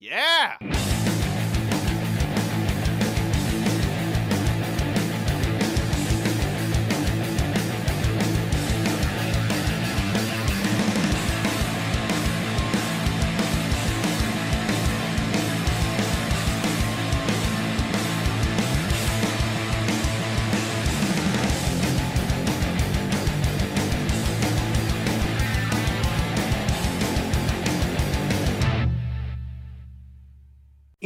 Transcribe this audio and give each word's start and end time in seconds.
Yeah! 0.00 0.77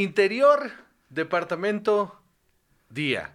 Interior, 0.03 0.69
departamento, 1.07 2.19
día. 2.89 3.33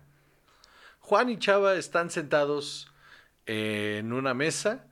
Juan 1.01 1.31
y 1.31 1.39
Chava 1.39 1.77
están 1.77 2.11
sentados 2.11 2.93
en 3.47 4.13
una 4.13 4.35
mesa 4.35 4.85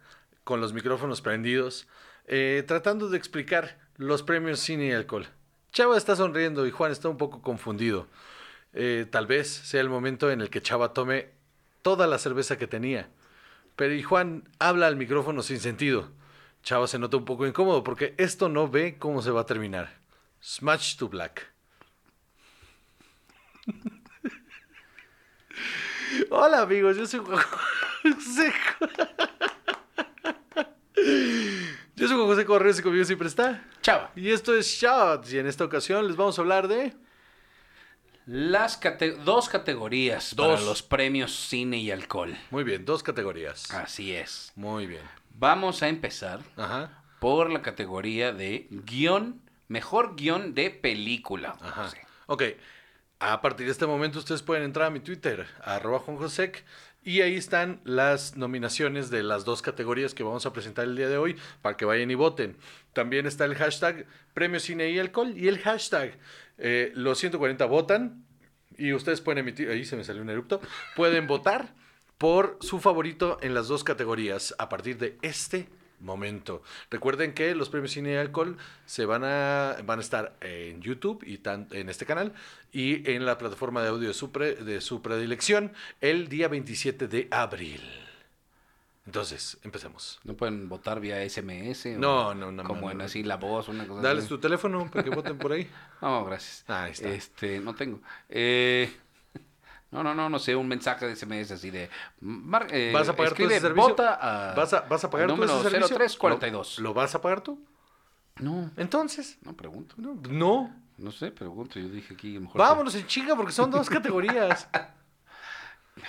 con 0.43 0.63
los 0.63 0.73
micrófonos 0.73 1.21
prendidos, 1.21 1.87
eh, 2.29 2.65
tratando 2.67 3.11
de 3.11 3.19
explicar 3.19 3.79
los 3.99 4.23
premios 4.23 4.61
cine 4.61 4.87
y 4.87 4.93
alcohol. 4.93 5.27
Chava 5.71 5.99
está 5.99 6.17
sonriendo 6.17 6.67
y 6.67 6.71
Juan 6.71 6.93
está 6.93 7.11
un 7.11 7.19
poco 7.19 7.43
confundido. 7.43 8.07
Eh, 8.73 9.07
tal 9.11 9.27
vez 9.27 9.47
sea 9.47 9.83
el 9.83 9.91
momento 9.91 10.31
en 10.31 10.41
el 10.41 10.49
que 10.49 10.63
Chava 10.63 10.95
tome 10.95 11.29
toda 11.83 12.07
la 12.07 12.17
cerveza 12.17 12.57
que 12.57 12.67
tenía. 12.67 13.11
Pero 13.77 13.93
y 13.93 14.03
Juan 14.03 14.49
habla 14.59 14.87
al 14.87 14.97
micrófono 14.97 15.43
sin 15.43 15.61
sentido. 15.61 16.09
Chava 16.63 16.87
se 16.87 16.99
nota 16.99 17.19
un 17.19 17.27
poco 17.27 17.47
incómodo 17.47 17.85
porque 17.85 18.15
esto 18.17 18.49
no 18.49 18.67
ve 18.67 18.97
cómo 18.99 19.21
se 19.21 19.31
va 19.31 19.43
a 19.43 19.47
terminar. 19.47 20.01
Smash 20.41 20.97
to 20.97 21.11
Black. 21.11 21.56
Hola 26.31 26.63
amigos, 26.63 26.97
yo 26.97 27.07
soy 27.07 27.21
Juan 27.21 27.39
José. 28.15 28.53
Yo 31.97 32.09
soy 32.09 32.17
Juan 32.17 32.27
José 32.27 32.45
Correos 32.45 32.79
y 32.79 32.83
conmigo 32.83 33.05
siempre 33.05 33.29
está. 33.29 33.65
Chava. 33.83 34.13
Y 34.17 34.31
esto 34.31 34.55
es 34.57 34.67
Shots 34.67 35.33
y 35.33 35.39
en 35.39 35.47
esta 35.47 35.65
ocasión 35.65 36.07
les 36.07 36.17
vamos 36.17 36.39
a 36.39 36.43
hablar 36.43 36.69
de... 36.69 36.95
Las 38.27 38.81
cate- 38.81 39.17
dos 39.25 39.49
categorías 39.49 40.35
Dos. 40.35 40.47
para 40.57 40.61
los 40.67 40.83
premios 40.83 41.33
cine 41.33 41.79
y 41.79 41.93
alcohol. 41.93 42.37
Muy 42.51 42.65
bien, 42.65 42.85
dos 42.85 43.05
categorías. 43.05 43.71
Así 43.73 44.13
es. 44.13 44.53
Muy 44.57 44.87
bien. 44.87 45.03
Vamos 45.31 45.83
a 45.85 45.89
empezar 45.89 46.41
Ajá. 46.57 47.05
por 47.21 47.51
la 47.51 47.63
categoría 47.63 48.33
de 48.33 48.67
guion, 48.71 49.41
mejor 49.69 50.17
guion 50.17 50.55
de 50.55 50.71
película. 50.71 51.57
Ajá. 51.61 51.85
José. 51.85 52.05
Ok. 52.27 52.43
A 53.19 53.41
partir 53.41 53.65
de 53.65 53.73
este 53.73 53.87
momento 53.87 54.19
ustedes 54.19 54.43
pueden 54.43 54.65
entrar 54.65 54.89
a 54.89 54.91
mi 54.91 55.01
Twitter, 55.01 55.47
arroba 55.63 56.01
juanjosec, 56.01 56.65
y 57.03 57.23
ahí 57.23 57.37
están 57.37 57.81
las 57.85 58.37
nominaciones 58.37 59.09
de 59.09 59.23
las 59.23 59.47
dos 59.47 59.63
categorías 59.63 60.13
que 60.13 60.23
vamos 60.23 60.45
a 60.45 60.53
presentar 60.53 60.85
el 60.85 60.97
día 60.97 61.09
de 61.09 61.17
hoy 61.17 61.37
para 61.63 61.79
que 61.79 61.87
vayan 61.87 62.11
y 62.11 62.15
voten. 62.15 62.59
También 62.93 63.25
está 63.25 63.47
el 63.47 63.55
hashtag 63.55 64.07
Premio 64.35 64.61
Cine 64.61 64.91
y 64.91 64.99
Alcohol 64.99 65.33
y 65.35 65.49
el 65.49 65.61
hashtag 65.61 66.19
eh, 66.59 66.93
los 66.95 67.19
140 67.19 67.65
votan 67.65 68.27
y 68.77 68.93
ustedes 68.93 69.23
pueden 69.23 69.39
emitir, 69.39 69.71
ahí 69.71 69.87
se 69.87 69.97
me 69.97 70.05
salió 70.05 70.21
un 70.21 70.29
erupto, 70.29 70.61
pueden 70.95 71.27
votar 71.27 71.75
por 72.19 72.59
su 72.61 72.81
favorito 72.81 73.39
en 73.41 73.55
las 73.55 73.69
dos 73.69 73.83
categorías 73.83 74.55
a 74.59 74.69
partir 74.69 74.99
de 74.99 75.17
este 75.23 75.69
momento. 76.01 76.63
Recuerden 76.91 77.33
que 77.35 77.55
los 77.55 77.69
premios 77.69 77.93
Cine 77.93 78.13
y 78.13 78.17
Alcohol 78.17 78.57
se 78.87 79.05
van 79.07 79.23
a, 79.25 79.77
van 79.85 79.99
a 79.99 80.03
estar 80.03 80.37
en 80.41 80.81
YouTube 80.83 81.23
y 81.27 81.39
tan- 81.39 81.69
en 81.73 81.89
este 81.89 82.07
canal 82.07 82.33
y 82.73 83.11
en 83.11 83.25
la 83.27 83.39
plataforma 83.39 83.83
de 83.83 83.89
audio 83.89 84.09
de 84.09 84.15
su, 84.15 84.31
pre- 84.33 84.57
de 84.57 84.81
su 84.81 85.03
predilección 85.03 85.73
el 86.01 86.29
día 86.29 86.49
27 86.49 87.09
de 87.09 87.29
abril. 87.31 87.81
Entonces, 89.07 89.59
empecemos. 89.63 90.19
No 90.25 90.35
pueden 90.35 90.69
votar 90.69 90.99
vía 90.99 91.23
SMS. 91.29 91.87
No, 91.97 92.35
no, 92.35 92.51
no, 92.51 92.65
Como 92.65 92.87
no, 92.87 92.91
en 92.91 92.99
no. 92.99 93.05
así 93.05 93.23
la 93.23 93.37
voz, 93.37 93.69
una 93.69 93.87
cosa 93.87 94.03
Dales 94.03 94.25
así. 94.25 94.29
tu 94.31 94.39
teléfono 94.39 94.91
para 94.91 95.05
que 95.05 95.11
voten 95.11 95.39
por 95.39 95.53
ahí. 95.53 95.71
No, 96.03 96.25
gracias. 96.27 96.65
Ahí 96.69 96.91
está. 96.93 97.09
Este, 97.09 97.61
no 97.61 97.75
tengo. 97.75 98.01
Eh, 98.29 98.93
no, 99.91 100.03
no, 100.03 100.15
no, 100.15 100.29
no 100.29 100.39
sé, 100.39 100.55
un 100.57 100.69
mensaje 100.69 101.07
de 101.07 101.17
SMS 101.17 101.51
así 101.53 101.71
de. 101.71 101.89
mar- 102.21 102.67
eh, 102.71 102.91
¿Vas 102.93 103.09
a 103.09 103.17
pagar 103.17 103.33
escribe, 103.33 103.53
ese 103.57 103.61
servicio? 103.69 103.89
Vota 103.91 104.15
a. 104.51 104.55
¿Vas 104.55 104.73
a, 104.73 104.81
vas 104.83 105.05
a 105.05 105.11
pagar 105.11 105.29
tú 105.35 105.45
ese 105.45 105.63
servicio? 105.63 105.97
0342. 105.97 106.79
¿Lo, 106.79 106.85
lo 106.89 106.95
vas 106.95 107.15
a 107.15 107.21
pagar 107.21 107.41
tú? 107.41 107.65
No, 108.39 108.71
Entonces, 108.77 109.39
no 109.43 109.55
pregunto. 109.55 109.95
no. 109.99 110.21
no. 110.29 110.83
No 110.99 111.13
sé, 111.13 111.31
pregunto. 111.31 111.79
Yo 111.79 111.89
dije 111.89 112.15
aquí, 112.15 112.39
mejor. 112.39 112.59
Vámonos 112.59 112.95
en 112.95 113.07
chinga 113.07 113.37
porque 113.37 113.53
son 113.53 113.71
dos 113.71 113.89
categorías. 113.91 114.69
Ay, 115.97 116.03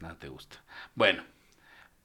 nada 0.00 0.14
te 0.18 0.28
gusta. 0.28 0.56
Bueno, 0.94 1.22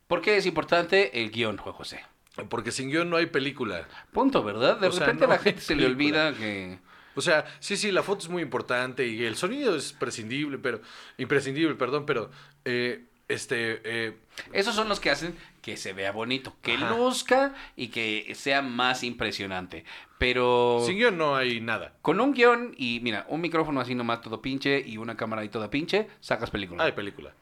¿por 0.07 0.21
qué 0.21 0.37
es 0.37 0.45
importante 0.45 1.21
el 1.23 1.31
guion, 1.31 1.57
Juan 1.57 1.73
José? 1.75 2.03
Porque 2.49 2.71
sin 2.71 2.89
guion 2.89 3.09
no 3.09 3.17
hay 3.17 3.25
película. 3.27 3.87
Punto, 4.11 4.43
¿verdad? 4.43 4.77
De 4.79 4.87
O 4.87 4.91
sea, 4.91 5.05
repente 5.07 5.25
a 5.25 5.27
la 5.27 5.39
gente 5.39 5.61
se 5.61 5.75
le 5.75 5.85
olvida 5.85 6.33
que. 6.33 6.79
O 7.17 7.21
sea, 7.21 7.45
sí, 7.59 7.75
sí, 7.75 7.91
la 7.91 8.03
foto 8.03 8.21
es 8.21 8.29
muy 8.29 8.43
importante 8.43 9.07
y 9.07 9.25
el 9.25 9.35
sonido 9.35 9.75
es 9.75 9.91
prescindible, 9.91 10.59
pero 10.59 10.81
imprescindible, 11.17 11.75
perdón, 11.75 12.05
pero 12.05 12.29
eh, 12.63 13.05
este 13.27 13.81
eh, 13.83 14.17
Esos 14.53 14.75
son 14.75 14.87
los 14.87 14.99
que 14.99 15.09
hacen 15.09 15.35
que 15.61 15.77
se 15.77 15.93
vea 15.93 16.11
bonito, 16.11 16.55
que 16.61 16.75
Ajá. 16.75 16.95
luzca 16.95 17.55
y 17.75 17.89
que 17.89 18.33
sea 18.35 18.61
más 18.61 19.03
impresionante. 19.03 19.83
Pero. 20.17 20.81
sin 20.85 20.97
guion 20.97 21.17
no 21.17 21.35
hay 21.35 21.59
nada. 21.59 21.93
Con 22.01 22.21
un 22.21 22.33
guion 22.33 22.73
y, 22.77 22.99
mira, 23.01 23.25
un 23.29 23.41
micrófono 23.41 23.81
así 23.81 23.95
nomás 23.95 24.21
todo 24.21 24.41
pinche 24.41 24.81
y 24.85 24.97
una 24.97 25.17
cámara 25.17 25.41
ahí 25.41 25.49
toda 25.49 25.69
pinche, 25.69 26.07
sacas 26.19 26.51
película. 26.51 26.83
Hay 26.83 26.91
película. 26.93 27.33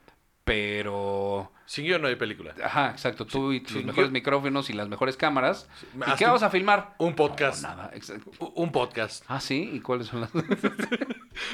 Pero... 0.45 1.51
Sin 1.65 1.85
guion 1.85 2.01
no 2.03 2.07
hay 2.07 2.15
película. 2.15 2.53
Ajá, 2.63 2.91
exacto. 2.91 3.25
Tú 3.25 3.51
y 3.51 3.59
tus 3.59 3.83
mejores 3.83 4.11
micrófonos 4.11 4.69
y 4.69 4.73
las 4.73 4.87
mejores 4.87 5.17
cámaras. 5.17 5.67
¿Y 5.97 6.03
Haz 6.03 6.19
qué 6.19 6.25
vamos 6.25 6.43
a 6.43 6.51
filmar? 6.51 6.93
Un 6.99 7.15
podcast. 7.15 7.63
No, 7.63 7.69
nada. 7.69 7.91
exacto. 7.95 8.31
Un 8.53 8.71
podcast. 8.71 9.25
Ah, 9.27 9.41
sí. 9.41 9.71
¿Y 9.73 9.79
cuáles 9.81 10.07
son 10.07 10.21
las...? 10.21 10.29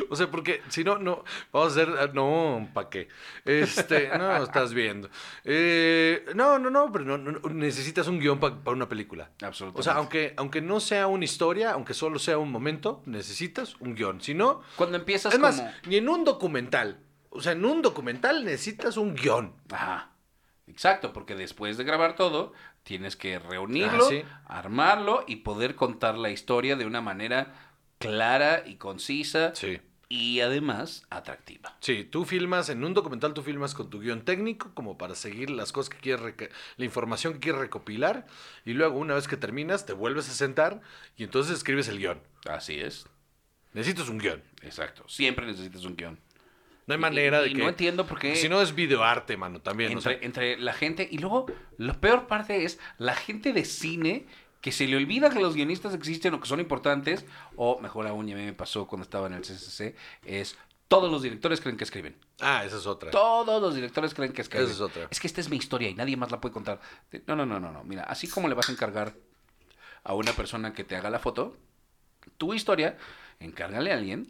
O 0.10 0.16
sea, 0.16 0.30
porque 0.30 0.62
si 0.70 0.84
no, 0.84 1.00
no, 1.00 1.24
vamos 1.52 1.76
a 1.76 1.82
hacer, 1.82 2.14
no, 2.14 2.70
¿para 2.74 2.90
qué? 2.90 3.08
Este, 3.46 4.10
no, 4.18 4.44
estás 4.44 4.74
viendo. 4.74 5.10
Eh, 5.44 6.26
no, 6.36 6.60
no, 6.60 6.70
no, 6.70 6.92
pero 6.92 7.04
no, 7.06 7.18
no, 7.18 7.40
necesitas 7.50 8.08
un 8.08 8.20
guion 8.20 8.40
para 8.40 8.56
una 8.66 8.88
película. 8.88 9.32
Absolutamente. 9.42 9.80
O 9.80 9.84
sea, 9.84 9.94
aunque, 9.94 10.34
aunque 10.38 10.62
no 10.62 10.80
sea 10.80 11.08
una 11.08 11.26
historia, 11.26 11.72
aunque 11.72 11.94
solo 11.94 12.20
sea 12.20 12.38
un 12.38 12.52
momento, 12.52 13.02
necesitas 13.06 13.76
un 13.80 13.96
guion. 13.96 14.22
Si 14.22 14.34
no, 14.34 14.62
Cuando 14.76 14.98
empiezas 14.98 15.34
es 15.34 15.40
más, 15.40 15.58
como... 15.58 15.72
ni 15.88 15.98
en 15.98 16.10
un 16.10 16.26
documental. 16.26 17.00
O 17.32 17.42
sea, 17.42 17.54
en 17.54 17.66
un 17.66 17.82
documental 17.82 18.44
necesitas 18.46 18.98
un 18.98 19.16
guion. 19.16 19.56
Ajá. 19.72 20.12
Exacto, 20.68 21.12
porque 21.12 21.36
después 21.36 21.78
de 21.78 21.84
grabar 21.84 22.16
todo, 22.16 22.54
tienes 22.84 23.16
que 23.16 23.40
reunirlo, 23.40 24.06
Ah, 24.06 24.10
sí. 24.10 24.24
armarlo 24.46 25.24
y 25.28 25.38
poder 25.38 25.76
contar 25.76 26.18
la 26.18 26.30
historia 26.30 26.76
de 26.76 26.86
una 26.86 27.02
manera 27.02 27.54
clara 28.00 28.64
y 28.66 28.76
concisa 28.76 29.54
Sí. 29.56 29.80
y 30.08 30.40
además 30.42 31.06
atractiva. 31.10 31.76
Sí, 31.82 32.04
tú 32.04 32.26
filmas, 32.26 32.70
en 32.70 32.84
un 32.84 32.94
documental 32.94 33.34
tú 33.34 33.44
filmas 33.44 33.74
con 33.74 33.90
tu 33.90 34.00
guion 34.00 34.24
técnico 34.24 34.72
como 34.74 34.98
para 34.98 35.16
seguir 35.16 35.50
las 35.50 35.72
cosas 35.72 35.90
que 35.90 35.98
quieres, 36.00 36.36
la 36.78 36.86
información 36.86 37.34
que 37.34 37.40
quieres 37.40 37.62
recopilar 37.62 38.26
y 38.66 38.74
luego 38.74 38.98
una 39.00 39.14
vez 39.16 39.28
que 39.28 39.38
terminas 39.38 39.86
te 39.86 39.94
vuelves 39.94 40.30
a 40.30 40.34
sentar 40.34 40.82
y 41.18 41.24
entonces 41.24 41.56
escribes 41.58 41.88
el 41.90 41.98
guion. 42.00 42.22
Así 42.50 42.80
es. 42.80 43.06
Necesitas 43.74 44.10
un 44.10 44.18
guion. 44.20 44.44
Exacto. 44.62 45.08
Siempre 45.08 45.46
necesitas 45.46 45.86
un 45.86 45.96
guion. 45.96 46.20
No 46.88 46.94
hay 46.96 47.00
manera 47.00 47.42
y- 47.46 47.50
de 47.50 47.56
que... 47.56 47.62
no 47.64 47.70
entiendo 47.70 48.06
por 48.06 48.20
qué- 48.20 48.36
Si 48.36 48.50
no 48.50 48.62
es 48.62 48.74
videoarte, 48.76 49.38
mano, 49.38 49.62
también. 49.62 49.92
o 49.92 49.94
Entre, 49.94 50.14
sea, 50.18 50.26
entre 50.26 50.58
la 50.60 50.74
gente. 50.74 51.08
Y 51.10 51.20
luego, 51.20 51.46
lo 51.78 52.00
peor 52.00 52.28
parte 52.28 52.64
es 52.66 52.80
la 52.98 53.16
gente 53.16 53.54
de 53.54 53.66
cine 53.66 54.26
que 54.62 54.72
se 54.72 54.88
le 54.88 54.96
olvida 54.98 55.30
que 55.32 55.40
los 55.40 55.56
guionistas 55.56 55.94
existen 55.96 56.34
o 56.34 56.40
que 56.42 56.48
son 56.48 56.60
importantes. 56.60 57.26
O 57.56 57.80
mejor 57.80 58.08
aún, 58.08 58.28
ya 58.28 58.36
me 58.36 58.54
pasó 58.54 58.88
cuando 58.88 59.04
estaba 59.04 59.28
en 59.28 59.34
el 59.34 59.42
CCC. 59.42 59.96
Es 60.26 60.58
todos 60.88 61.10
los 61.10 61.22
directores 61.22 61.62
creen 61.62 61.78
que 61.78 61.86
escriben. 61.86 62.16
ah, 62.42 62.64
esa 62.66 62.78
es 62.78 62.86
otra. 62.86 63.12
Todos 63.12 63.62
los 63.62 63.74
directores 63.76 64.14
creen 64.14 64.34
que 64.34 64.42
escriben. 64.42 64.66
Esa 64.66 64.74
es 64.76 64.82
otra. 64.82 65.08
Es 65.10 65.20
que 65.22 65.28
esta 65.28 65.40
es 65.40 65.50
mi 65.50 65.56
historia 65.58 65.88
y 65.90 65.94
nadie 65.96 66.18
más 66.18 66.32
la 66.32 66.42
puede 66.42 66.52
contar. 66.54 66.82
No, 67.28 67.36
no, 67.36 67.46
no, 67.46 67.60
no, 67.60 67.72
no. 67.72 67.84
Mira, 67.86 68.04
así 68.04 68.28
como 68.28 68.50
le 68.50 68.56
vas 68.56 68.68
a 68.70 68.74
encargar 68.74 69.14
a 70.04 70.14
una 70.14 70.34
persona 70.34 70.74
que 70.74 70.84
te 70.84 70.96
haga 70.98 71.10
la 71.10 71.20
foto, 71.20 71.56
tu 72.38 72.54
historia, 72.54 72.98
encárgale 73.40 73.92
a 73.92 73.96
alguien 73.96 74.28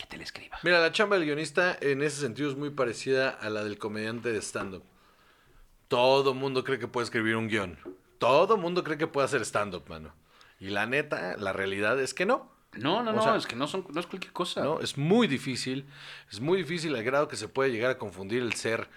que 0.00 0.06
te 0.06 0.16
la 0.16 0.22
escriba. 0.24 0.58
Mira, 0.62 0.80
la 0.80 0.92
chamba 0.92 1.16
del 1.16 1.26
guionista 1.26 1.76
en 1.80 2.02
ese 2.02 2.20
sentido 2.20 2.50
es 2.50 2.56
muy 2.56 2.70
parecida 2.70 3.28
a 3.28 3.50
la 3.50 3.62
del 3.62 3.78
comediante 3.78 4.32
de 4.32 4.40
stand-up. 4.40 4.82
Todo 5.88 6.32
mundo 6.32 6.64
cree 6.64 6.78
que 6.78 6.88
puede 6.88 7.04
escribir 7.04 7.36
un 7.36 7.48
guion. 7.48 7.78
Todo 8.18 8.56
mundo 8.56 8.82
cree 8.82 8.96
que 8.96 9.06
puede 9.06 9.26
hacer 9.26 9.42
stand-up, 9.44 9.84
mano. 9.88 10.14
Y 10.58 10.70
la 10.70 10.86
neta, 10.86 11.36
la 11.36 11.52
realidad 11.52 12.00
es 12.00 12.14
que 12.14 12.24
no. 12.24 12.50
No, 12.72 13.02
no, 13.02 13.10
O 13.10 13.14
no, 13.14 13.22
sea, 13.22 13.36
es 13.36 13.46
que 13.46 13.56
no, 13.56 13.66
son, 13.66 13.84
no 13.92 14.00
es 14.00 14.06
cualquier 14.06 14.32
cosa. 14.32 14.62
¿no? 14.62 14.80
Es 14.80 14.96
muy 14.96 15.26
difícil, 15.26 15.86
es 16.30 16.40
muy 16.40 16.58
difícil 16.58 16.94
al 16.94 17.02
grado 17.02 17.28
que 17.28 17.36
se 17.36 17.48
puede 17.48 17.70
llegar 17.70 17.90
a 17.90 17.98
confundir 17.98 18.42
el 18.42 18.54
ser 18.54 18.88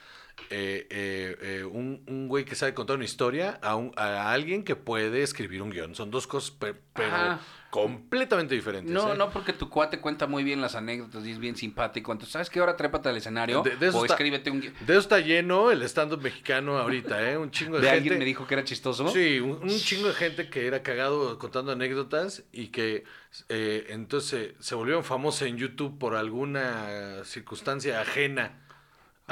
eh, 0.50 0.88
eh, 0.90 1.38
eh, 1.42 1.64
un, 1.64 2.04
un 2.08 2.28
güey 2.28 2.44
que 2.46 2.56
sabe 2.56 2.74
contar 2.74 2.96
una 2.96 3.06
historia 3.06 3.60
a, 3.62 3.76
un- 3.76 3.92
a 3.96 4.32
alguien 4.32 4.64
que 4.64 4.76
puede 4.76 5.24
escribir 5.24 5.62
un 5.62 5.70
guion. 5.70 5.96
Son 5.96 6.12
dos 6.12 6.28
cosas, 6.28 6.52
pe- 6.52 6.76
pero 6.94 7.08
Ajá. 7.16 7.40
completamente 7.70 8.54
diferentes. 8.56 8.92
No, 8.94 9.14
¿eh? 9.14 9.18
no 9.18 9.30
porque 9.32 9.54
tu 9.54 9.70
cuate 9.70 10.00
cuenta 10.00 10.28
muy 10.28 10.44
bien 10.44 10.62
las 10.62 10.76
anécdotas 10.76 11.26
y 11.26 11.32
es 11.32 11.40
bien 11.40 11.56
simpático. 11.56 12.12
Entonces, 12.12 12.34
¿sabes 12.34 12.50
qué? 12.50 12.60
Ahora 12.60 12.76
trépate 12.76 13.10
al 13.10 13.18
escenario 13.18 13.62
De- 13.64 13.78
de 13.78 13.88
eso 13.88 14.00
o 14.00 14.06
está- 14.06 14.16
escríbete 14.16 14.50
un 14.52 14.62
guion. 14.62 14.74
De 14.82 14.94
eso 14.94 15.00
está 15.02 15.20
lleno 15.20 15.72
el 15.72 15.82
stand-up 15.84 16.22
mexicano 16.22 16.78
ahorita, 16.78 17.32
¿eh? 17.32 17.38
Un 17.38 17.50
chingo 17.52 17.76
de, 17.78 17.82
De 17.82 17.88
gente. 17.88 17.98
alguien 18.00 18.20
me 18.20 18.26
dijo 18.26 18.46
que 18.48 18.54
era 18.56 18.64
chistoso. 18.64 19.08
Sí, 19.10 19.40
un, 19.40 19.52
un 19.64 19.70
chingo 19.70 20.08
de 20.08 20.14
gente 20.16 20.50
que 20.50 20.68
era 20.68 20.84
cagado 20.84 21.38
contando 21.40 21.72
anécdotas 21.72 22.44
y 22.52 22.68
que 22.68 23.04
entonces 23.50 24.54
se 24.60 24.76
volvieron 24.76 25.04
famosos 25.04 25.42
en 25.44 25.58
YouTube 25.58 25.98
por 25.98 26.16
alguna 26.16 27.24
circunstancia 27.24 28.00
ajena 28.02 28.60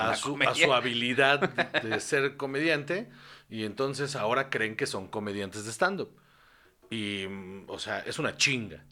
A 0.10 0.16
su, 0.16 0.38
a 0.48 0.56
su 0.56 0.74
habilidad 0.74 1.40
de 1.84 2.00
ser 2.00 2.36
comediante 2.38 3.10
y 3.50 3.64
entonces 3.66 4.16
ahora 4.16 4.50
creen 4.50 4.76
que 4.76 4.88
son 4.88 5.08
comediantes 5.08 5.66
de 5.66 5.72
stand-up. 5.72 6.10
Y, 6.90 7.26
mm, 7.28 7.66
o 7.68 7.80
sea, 7.80 8.00
es 8.00 8.20
una 8.20 8.36
chinga. 8.38 8.84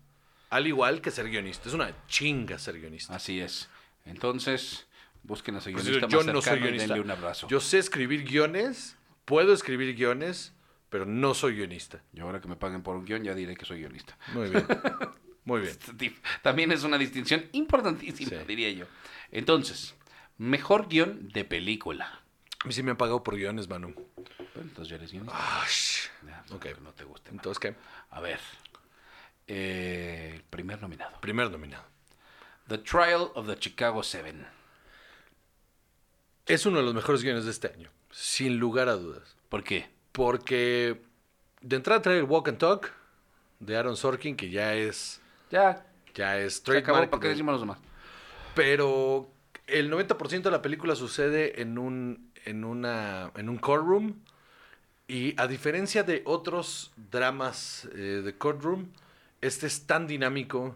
Al 0.50 0.68
igual 0.68 1.02
que 1.02 1.12
ser 1.12 1.30
guionista, 1.30 1.68
es 1.70 1.76
una 1.76 1.94
chinga 2.08 2.58
ser 2.60 2.80
guionista. 2.80 3.16
Así 3.16 3.40
es. 3.40 3.70
Entonces, 4.06 4.88
busquen 5.24 5.56
a 5.56 5.62
su 5.62 5.72
Pues 5.72 5.86
guionista 5.86 6.08
yo 6.08 6.18
más 6.24 6.34
no 6.34 6.42
soy 6.42 6.58
y 6.58 6.62
guionista. 6.62 6.88
denle 6.88 7.02
un 7.02 7.12
abrazo. 7.12 7.48
Yo 7.48 7.60
sé 7.60 7.78
escribir 7.78 8.24
guiones, 8.24 8.96
puedo 9.26 9.54
escribir 9.54 9.96
guiones, 9.96 10.54
pero 10.90 11.06
no 11.06 11.34
soy 11.36 11.56
guionista. 11.56 12.02
Y 12.14 12.20
ahora 12.22 12.42
que 12.42 12.48
me 12.48 12.56
paguen 12.56 12.82
por 12.82 12.96
un 12.96 13.06
guion, 13.06 13.24
ya 13.24 13.36
diré 13.36 13.56
que 13.56 13.66
soy 13.66 13.80
guionista. 13.80 14.18
Muy 14.34 14.50
bien. 14.50 14.66
Muy 15.46 15.62
bien. 15.62 15.78
También 16.42 16.72
es 16.72 16.84
una 16.84 16.98
distinción 16.98 17.46
importantísima, 17.54 18.30
Sí. 18.32 18.38
diría 18.48 18.72
yo. 18.72 18.86
Entonces, 19.32 19.96
mejor 20.40 20.88
guion 20.90 21.30
de 21.30 21.46
película. 21.46 22.22
A 22.64 22.68
mí 22.68 22.74
sí 22.74 22.82
me 22.82 22.92
han 22.92 22.98
pagado 22.98 23.24
por 23.24 23.36
guiones, 23.36 23.70
Manu. 23.70 23.94
Bueno, 23.94 24.10
entonces 24.56 24.90
ya 24.90 24.96
eres 24.96 25.12
guionista. 25.12 25.38
Ah, 25.38 25.64
sh. 25.68 26.10
Ya, 26.26 26.44
ok. 26.52 26.62
que 26.62 26.76
No 26.82 26.92
te 26.94 27.04
guste. 27.04 27.30
Entonces, 27.30 27.60
¿qué? 27.60 27.76
A 28.10 28.20
ver. 28.20 28.40
Eh, 29.48 30.42
primer 30.50 30.82
nominado. 30.82 31.20
Primer 31.22 31.50
nominado. 31.52 31.84
The 32.68 32.80
Trial 32.80 33.32
of 33.36 33.48
the 33.48 33.58
Chicago 33.58 34.04
Seven. 34.04 34.46
Es 36.46 36.66
uno 36.66 36.78
de 36.80 36.84
los 36.84 36.94
mejores 36.94 37.22
guiones 37.24 37.46
de 37.46 37.52
este 37.52 37.68
año, 37.68 37.90
sin 38.12 38.58
lugar 38.58 38.90
a 38.90 38.94
dudas. 38.94 39.36
¿Por 39.50 39.64
qué? 39.64 39.90
Porque 40.12 41.00
de 41.62 41.76
entrada 41.76 42.02
trae 42.02 42.18
el 42.18 42.24
Walk 42.24 42.48
and 42.50 42.58
Talk 42.58 42.92
de 43.60 43.78
Aaron 43.78 43.96
Sorkin, 43.96 44.36
que 44.36 44.50
ya 44.50 44.74
es, 44.74 45.22
Ya, 45.52 45.86
ya 46.16 46.38
es 46.40 46.64
trademark. 46.64 47.10
¿Para 47.10 47.22
qué 47.22 47.28
de- 47.28 47.34
decimos 47.34 47.54
los 47.54 47.62
demás? 47.62 47.78
pero 48.56 49.30
el 49.72 49.92
90% 49.92 50.44
de 50.44 50.52
la 50.52 50.62
película 50.62 50.96
sucede 50.96 51.62
en 51.62 51.78
un, 51.78 52.32
en 52.46 52.64
una, 52.64 53.32
en 53.36 53.50
un 53.50 53.58
courtroom. 53.58 54.16
Y 55.08 55.40
a 55.40 55.48
diferencia 55.48 56.04
de 56.04 56.22
otros 56.26 56.92
dramas 56.96 57.90
eh, 57.96 58.22
de 58.24 58.38
courtroom, 58.38 58.90
este 59.42 59.68
es 59.68 59.88
tan 59.88 60.06
dinámico 60.06 60.76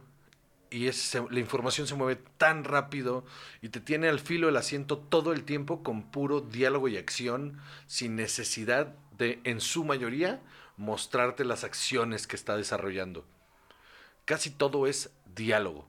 y 0.74 0.88
es, 0.88 1.16
la 1.30 1.40
información 1.40 1.86
se 1.86 1.94
mueve 1.94 2.19
tan 2.38 2.63
rápido 2.63 3.25
y 3.62 3.69
te 3.69 3.80
tiene 3.80 4.10
al 4.10 4.19
filo 4.19 4.48
del 4.48 4.57
asiento 4.57 4.98
todo 4.98 5.31
el 5.31 5.44
tiempo 5.44 5.84
con 5.84 6.10
puro 6.10 6.42
diálogo 6.42 6.88
y 6.88 6.98
acción, 6.98 7.60
sin 7.86 8.16
necesidad 8.16 8.95
de, 9.18 9.40
en 9.44 9.62
su 9.62 9.86
mayoría, 9.86 10.42
mostrarte 10.75 11.45
las 11.45 11.63
acciones 11.63 12.25
que 12.25 12.36
está 12.36 12.57
desarrollando. 12.57 13.28
Casi 14.25 14.50
todo 14.50 14.88
es 14.88 15.12
diálogo. 15.36 15.88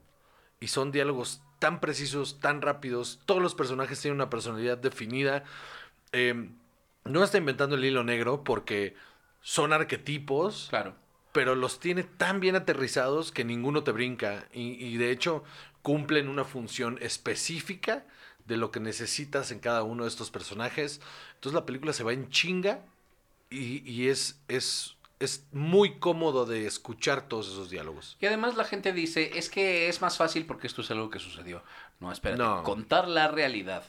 Y 0.60 0.68
son 0.68 0.92
diálogos 0.92 1.42
tan 1.64 1.80
precisos, 1.80 2.40
tan 2.40 2.60
rápidos. 2.60 3.20
Todos 3.24 3.40
los 3.40 3.54
personajes 3.54 3.98
tienen 3.98 4.16
una 4.16 4.28
personalidad 4.28 4.76
definida. 4.76 5.44
Eh, 6.12 6.50
no 7.06 7.24
está 7.24 7.38
inventando 7.38 7.74
el 7.76 7.84
hilo 7.86 8.04
negro 8.04 8.44
porque 8.44 8.94
son 9.40 9.72
arquetipos, 9.72 10.66
Claro. 10.68 10.94
pero 11.32 11.54
los 11.54 11.80
tiene 11.80 12.02
tan 12.04 12.38
bien 12.40 12.54
aterrizados 12.54 13.32
que 13.32 13.44
ninguno 13.44 13.82
te 13.82 13.92
brinca. 13.92 14.46
Y, 14.52 14.72
y 14.84 14.98
de 14.98 15.10
hecho 15.10 15.42
cumplen 15.80 16.28
una 16.28 16.44
función 16.44 16.98
específica 17.00 18.04
de 18.44 18.58
lo 18.58 18.70
que 18.70 18.80
necesitas 18.80 19.50
en 19.50 19.58
cada 19.58 19.84
uno 19.84 20.02
de 20.04 20.10
estos 20.10 20.30
personajes. 20.30 21.00
Entonces 21.36 21.54
la 21.54 21.64
película 21.64 21.94
se 21.94 22.04
va 22.04 22.12
en 22.12 22.28
chinga 22.28 22.84
y, 23.48 23.82
y 23.90 24.08
es, 24.08 24.38
es, 24.48 24.93
es 25.20 25.46
muy 25.52 25.98
cómodo 25.98 26.44
de 26.46 26.66
escuchar 26.66 27.28
todos 27.28 27.48
esos 27.48 27.70
diálogos. 27.70 28.16
Y 28.20 28.26
además 28.26 28.56
la 28.56 28.64
gente 28.64 28.92
dice, 28.92 29.38
es 29.38 29.48
que 29.48 29.88
es 29.88 30.00
más 30.00 30.16
fácil 30.16 30.46
porque 30.46 30.66
esto 30.66 30.82
es 30.82 30.90
algo 30.90 31.10
que 31.10 31.18
sucedió. 31.18 31.62
No, 32.00 32.12
espérate. 32.12 32.42
No. 32.42 32.62
Contar 32.62 33.08
la 33.08 33.28
realidad 33.28 33.84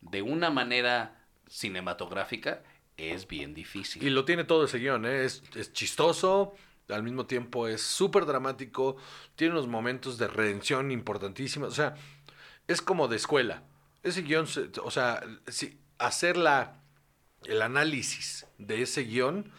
de 0.00 0.22
una 0.22 0.50
manera 0.50 1.26
cinematográfica 1.48 2.62
es 2.96 3.26
bien 3.26 3.54
difícil. 3.54 4.02
Y 4.02 4.10
lo 4.10 4.24
tiene 4.24 4.44
todo 4.44 4.64
ese 4.64 4.78
guion, 4.78 5.06
¿eh? 5.06 5.24
es, 5.24 5.42
es 5.54 5.72
chistoso, 5.72 6.54
al 6.88 7.02
mismo 7.02 7.26
tiempo 7.26 7.68
es 7.68 7.82
súper 7.82 8.26
dramático, 8.26 8.96
tiene 9.36 9.54
unos 9.54 9.68
momentos 9.68 10.18
de 10.18 10.28
redención 10.28 10.90
importantísimos, 10.90 11.70
o 11.70 11.74
sea, 11.74 11.94
es 12.66 12.82
como 12.82 13.08
de 13.08 13.16
escuela. 13.16 13.62
Ese 14.02 14.22
guion, 14.22 14.46
o 14.82 14.90
sea, 14.90 15.22
si, 15.48 15.78
hacer 15.98 16.36
la, 16.36 16.82
el 17.44 17.62
análisis 17.62 18.46
de 18.58 18.82
ese 18.82 19.04
guion 19.04 19.52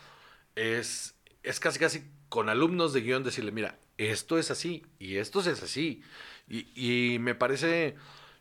es, 0.55 1.15
es 1.43 1.59
casi 1.59 1.79
casi 1.79 2.03
con 2.29 2.49
alumnos 2.49 2.93
de 2.93 3.01
guion 3.01 3.23
decirle, 3.23 3.51
mira, 3.51 3.77
esto 3.97 4.37
es 4.37 4.51
así 4.51 4.83
y 4.99 5.17
esto 5.17 5.39
es 5.41 5.61
así. 5.63 6.01
Y, 6.47 6.67
y 6.75 7.19
me 7.19 7.35
parece 7.35 7.95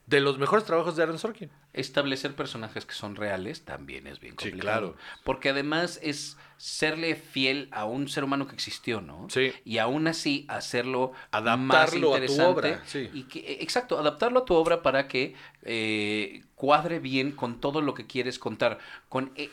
de 0.06 0.20
los 0.20 0.38
mejores 0.38 0.64
trabajos 0.64 0.96
de 0.96 1.04
Aaron 1.04 1.18
Sorkin. 1.18 1.50
Establecer 1.72 2.34
personajes 2.34 2.84
que 2.84 2.94
son 2.94 3.14
reales 3.14 3.64
también 3.64 4.08
es 4.08 4.18
bien 4.18 4.32
Sí, 4.32 4.50
complicado. 4.50 4.94
claro. 4.94 4.96
Porque 5.22 5.50
además 5.50 6.00
es 6.02 6.36
serle 6.56 7.14
fiel 7.14 7.68
a 7.70 7.84
un 7.84 8.08
ser 8.08 8.24
humano 8.24 8.48
que 8.48 8.54
existió, 8.54 9.00
¿no? 9.00 9.28
Sí. 9.30 9.52
Y 9.64 9.78
aún 9.78 10.08
así 10.08 10.46
hacerlo 10.48 11.12
más 11.32 11.32
Adaptarlo 11.32 12.14
a 12.16 12.26
tu 12.26 12.42
obra, 12.42 12.82
sí. 12.86 13.08
Y 13.12 13.22
que, 13.24 13.38
eh, 13.38 13.58
exacto, 13.60 13.98
adaptarlo 14.00 14.40
a 14.40 14.44
tu 14.44 14.54
obra 14.54 14.82
para 14.82 15.06
que 15.06 15.34
eh, 15.62 16.42
cuadre 16.56 16.98
bien 16.98 17.30
con 17.30 17.60
todo 17.60 17.80
lo 17.80 17.94
que 17.94 18.06
quieres 18.08 18.40
contar. 18.40 18.78
Con, 19.08 19.30
eh, 19.36 19.48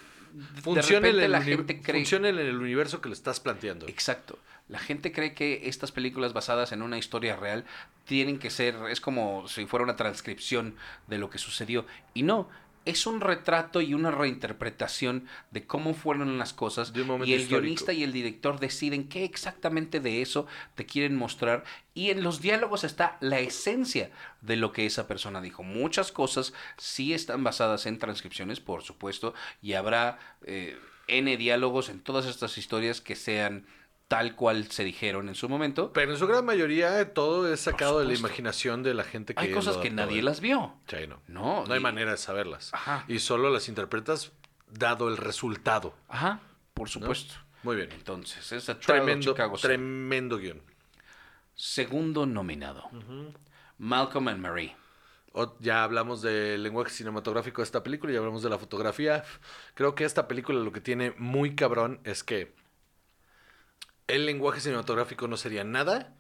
de 0.56 0.62
Funcione 0.62 1.10
en, 1.10 1.20
el 1.20 1.32
la 1.32 1.40
uni- 1.40 1.48
gente 1.48 1.82
cree... 1.82 2.02
funcione 2.02 2.30
en 2.30 2.38
el 2.40 2.58
universo 2.58 3.02
que 3.02 3.10
le 3.10 3.16
estás 3.16 3.40
planteando. 3.40 3.88
Exacto. 3.88 4.40
La 4.70 4.80
gente 4.80 5.12
cree 5.12 5.34
que 5.34 5.62
estas 5.70 5.92
películas 5.92 6.34
basadas 6.34 6.72
en 6.74 6.82
una 6.82 6.98
historia 6.98 7.36
real 7.38 7.64
tienen 8.06 8.38
que 8.38 8.50
ser, 8.50 8.76
es 8.90 9.00
como 9.00 9.48
si 9.48 9.66
fuera 9.66 9.84
una 9.84 9.96
transcripción 9.96 10.76
de 11.08 11.18
lo 11.18 11.30
que 11.30 11.38
sucedió. 11.38 11.86
Y 12.14 12.24
no, 12.24 12.50
es 12.88 13.06
un 13.06 13.20
retrato 13.20 13.82
y 13.82 13.94
una 13.94 14.12
reinterpretación 14.12 15.28
de 15.52 15.66
cómo 15.66 15.94
fueron 15.94 16.38
las 16.38 16.54
cosas. 16.54 16.94
De 16.94 17.02
un 17.02 17.08
momento 17.08 17.30
y 17.30 17.34
el 17.34 17.42
histórico. 17.42 17.62
guionista 17.62 17.94
y 17.94 18.04
el 18.04 18.14
director 18.14 18.60
deciden 18.60 19.10
qué 19.10 19.26
exactamente 19.26 20.00
de 20.00 20.22
eso 20.22 20.48
te 20.76 20.86
quieren 20.86 21.16
mostrar. 21.16 21.66
Y 21.94 22.12
en 22.12 22.24
los 22.24 22.42
diálogos 22.42 22.86
está 22.86 23.18
la 23.20 23.40
esencia 23.40 24.10
de 24.42 24.56
lo 24.56 24.72
que 24.72 24.86
esa 24.86 25.08
persona 25.08 25.42
dijo. 25.42 25.64
Muchas 25.64 26.14
cosas 26.14 26.54
sí 26.78 27.14
están 27.14 27.44
basadas 27.44 27.86
en 27.88 28.00
transcripciones, 28.00 28.62
por 28.62 28.84
supuesto, 28.84 29.34
y 29.62 29.74
habrá 29.74 30.20
eh, 30.44 30.80
N 31.08 31.36
diálogos 31.36 31.90
en 31.90 32.00
todas 32.00 32.26
estas 32.26 32.58
historias 32.58 33.02
que 33.02 33.16
sean 33.16 33.66
tal 34.08 34.36
cual 34.36 34.72
se 34.72 34.84
dijeron 34.84 35.28
en 35.30 35.36
su 35.36 35.50
momento. 35.50 35.92
Pero 35.94 36.12
en 36.14 36.18
su 36.18 36.28
gran 36.28 36.46
mayoría 36.46 37.14
todo 37.14 37.52
es 37.52 37.60
sacado 37.60 38.00
de 38.00 38.06
la 38.06 38.14
imaginación 38.14 38.82
de 38.84 38.94
la 38.94 39.04
gente 39.04 39.34
que 39.36 39.42
Hay 39.42 39.52
cosas 39.52 39.78
que 39.78 39.90
nadie 39.90 40.20
¿eh? 40.20 40.24
las 40.24 40.40
vio. 40.40 40.74
Sí, 40.88 41.08
no. 41.08 41.20
No, 41.28 41.66
No 41.66 41.74
hay 41.74 41.80
y- 41.80 41.84
manera 41.84 42.12
de 42.12 42.18
saberlas. 42.18 42.74
Ajá. 42.74 43.04
Y 43.08 43.20
solo 43.20 43.50
las 43.50 43.68
interpretas 43.68 44.32
dado 44.72 45.08
el 45.10 45.18
resultado. 45.18 45.94
Ajá, 46.08 46.40
por 46.74 46.90
supuesto. 46.90 47.34
Muy 47.64 47.76
bien. 47.76 47.92
Entonces, 47.92 48.50
es 48.52 48.70
A 48.70 48.80
Tremendo, 48.80 49.32
Chicago 49.32 49.58
tremendo 49.58 50.38
guion. 50.38 50.62
Segundo 51.56 52.26
nominado. 52.26 52.90
Malcolm 53.78 54.28
and 54.30 54.40
Marie. 54.40 54.76
O- 55.34 55.56
ya 55.60 55.84
hablamos 55.84 56.22
del 56.22 56.64
lenguaje 56.64 56.92
cinematográfico 56.92 57.62
de 57.62 57.66
esta 57.66 57.84
película, 57.84 58.12
ya 58.14 58.20
hablamos 58.20 58.42
de 58.44 58.50
la 58.50 58.58
fotografía. 58.58 59.24
Creo 59.74 59.96
que 59.96 60.04
esta 60.06 60.28
película 60.28 60.60
lo 60.60 60.72
que 60.72 60.82
tiene 60.82 61.14
muy 61.18 61.56
cabrón 61.56 62.00
es 62.04 62.24
que 62.24 62.54
el 64.08 64.26
lenguaje 64.26 64.60
cinematográfico 64.62 65.28
no 65.28 65.38
sería 65.38 65.64
nada 65.64 66.14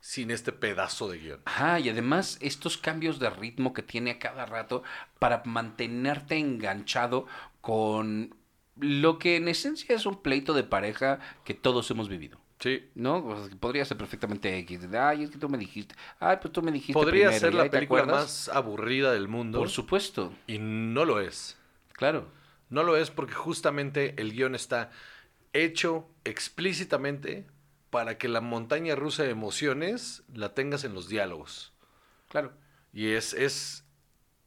sin 0.00 0.30
este 0.30 0.52
pedazo 0.52 1.08
de 1.08 1.18
guion. 1.18 1.40
Ajá, 1.46 1.80
y 1.80 1.88
además 1.88 2.36
estos 2.42 2.76
cambios 2.76 3.18
de 3.18 3.30
ritmo 3.30 3.72
que 3.72 3.82
tiene 3.82 4.10
a 4.12 4.18
cada 4.18 4.44
rato 4.44 4.82
para 5.18 5.42
mantenerte 5.46 6.36
enganchado 6.36 7.26
con 7.62 8.34
lo 8.76 9.18
que 9.18 9.36
en 9.36 9.48
esencia 9.48 9.96
es 9.96 10.04
un 10.04 10.20
pleito 10.20 10.52
de 10.52 10.64
pareja 10.64 11.20
que 11.44 11.54
todos 11.54 11.90
hemos 11.90 12.08
vivido. 12.08 12.38
Sí. 12.60 12.88
¿No? 12.94 13.16
O 13.26 13.46
sea, 13.46 13.56
podría 13.58 13.84
ser 13.84 13.96
perfectamente 13.96 14.56
X. 14.58 14.80
Ay, 14.94 15.24
es 15.24 15.30
que 15.30 15.38
tú 15.38 15.48
me 15.48 15.58
dijiste. 15.58 15.94
Ay, 16.20 16.38
pues 16.40 16.52
tú 16.52 16.62
me 16.62 16.70
dijiste. 16.72 16.92
Podría 16.92 17.28
primero", 17.28 17.40
ser 17.40 17.54
la 17.54 17.70
película 17.70 18.04
más 18.04 18.48
aburrida 18.48 19.12
del 19.12 19.28
mundo. 19.28 19.58
Por 19.58 19.70
supuesto, 19.70 20.32
Y 20.46 20.58
no 20.58 21.04
lo 21.04 21.20
es. 21.20 21.56
claro. 21.92 22.28
No 22.70 22.82
lo 22.82 22.96
es 22.96 23.10
porque 23.10 23.34
justamente 23.34 24.14
el 24.20 24.32
guion 24.32 24.54
está 24.54 24.90
hecho 25.54 26.10
explícitamente 26.24 27.46
para 27.90 28.18
que 28.18 28.28
la 28.28 28.40
montaña 28.40 28.94
rusa 28.94 29.22
de 29.22 29.30
emociones 29.30 30.24
la 30.34 30.52
tengas 30.52 30.84
en 30.84 30.94
los 30.94 31.08
diálogos. 31.08 31.72
Claro. 32.28 32.52
Y 32.92 33.12
es, 33.12 33.32
es, 33.32 33.84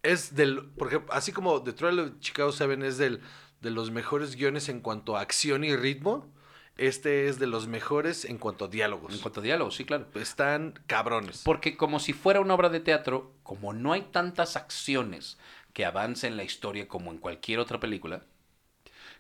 Es 0.04 0.36
del, 0.36 0.66
por 0.72 0.90
ejemplo, 0.90 1.14
así 1.14 1.32
como 1.32 1.64
The 1.64 1.74
Trial 1.74 2.00
of 2.00 2.20
Chicago 2.20 2.52
7 2.52 2.86
es 2.88 2.98
del, 2.98 3.22
de 3.62 3.72
los 3.72 3.90
mejores 3.90 4.36
guiones 4.36 4.70
en 4.70 4.82
cuanto 4.82 5.18
a 5.18 5.22
acción 5.22 5.64
y 5.64 5.76
ritmo, 5.76 6.32
este 6.78 7.28
es 7.28 7.40
de 7.40 7.48
los 7.48 7.68
mejores 7.68 8.24
en 8.26 8.38
cuanto 8.38 8.66
a 8.66 8.68
diálogos. 8.68 9.14
En 9.14 9.20
cuanto 9.20 9.40
a 9.40 9.44
diálogos, 9.44 9.76
sí, 9.76 9.86
claro. 9.86 10.08
Están 10.14 10.80
cabrones. 10.86 11.42
Porque 11.44 11.76
como 11.76 12.00
si 12.00 12.14
fuera 12.14 12.40
una 12.40 12.54
obra 12.54 12.70
de 12.70 12.80
teatro, 12.80 13.34
como 13.44 13.74
no 13.74 13.94
hay 13.94 14.04
tantas 14.04 14.56
acciones 14.56 15.38
que 15.74 15.86
avancen 15.86 16.38
la 16.38 16.44
historia 16.44 16.88
como 16.88 17.12
en 17.12 17.18
cualquier 17.18 17.60
otra 17.60 17.80
película, 17.80 18.26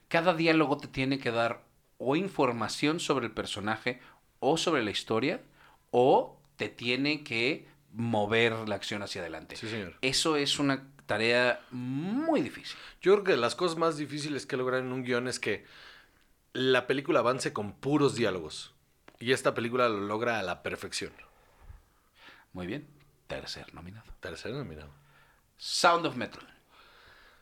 cada 0.08 0.34
diálogo 0.34 0.77
te 0.77 0.88
tiene 0.88 1.17
que 1.17 1.32
dar 1.32 1.66
o 1.97 2.15
información 2.15 2.99
sobre 2.99 3.25
el 3.25 3.31
personaje 3.31 3.99
o 4.39 4.57
sobre 4.57 4.83
la 4.83 4.91
historia, 4.91 5.41
o 5.91 6.39
te 6.57 6.69
tiene 6.69 7.23
que 7.23 7.67
mover 7.93 8.67
la 8.67 8.75
acción 8.75 9.01
hacia 9.01 9.21
adelante. 9.21 9.55
Sí, 9.55 9.67
señor. 9.67 9.95
Eso 10.01 10.35
es 10.35 10.59
una 10.59 10.87
tarea 11.05 11.65
muy 11.71 12.41
difícil. 12.41 12.77
Yo 13.01 13.13
creo 13.13 13.23
que 13.23 13.31
de 13.31 13.37
las 13.37 13.55
cosas 13.55 13.77
más 13.77 13.97
difíciles 13.97 14.45
que 14.45 14.57
lograr 14.57 14.81
en 14.81 14.91
un 14.91 15.03
guion 15.03 15.27
es 15.27 15.39
que 15.39 15.65
la 16.53 16.85
película 16.85 17.19
avance 17.19 17.53
con 17.53 17.73
puros 17.73 18.15
diálogos. 18.15 18.73
Y 19.19 19.31
esta 19.31 19.55
película 19.55 19.89
lo 19.89 20.01
logra 20.01 20.39
a 20.39 20.43
la 20.43 20.61
perfección. 20.61 21.11
Muy 22.53 22.67
bien. 22.67 22.87
Tercer 23.27 23.73
nominado. 23.73 24.11
Tercer 24.19 24.53
nominado. 24.53 24.91
Sound 25.57 26.05
of 26.05 26.15
Metal. 26.15 26.45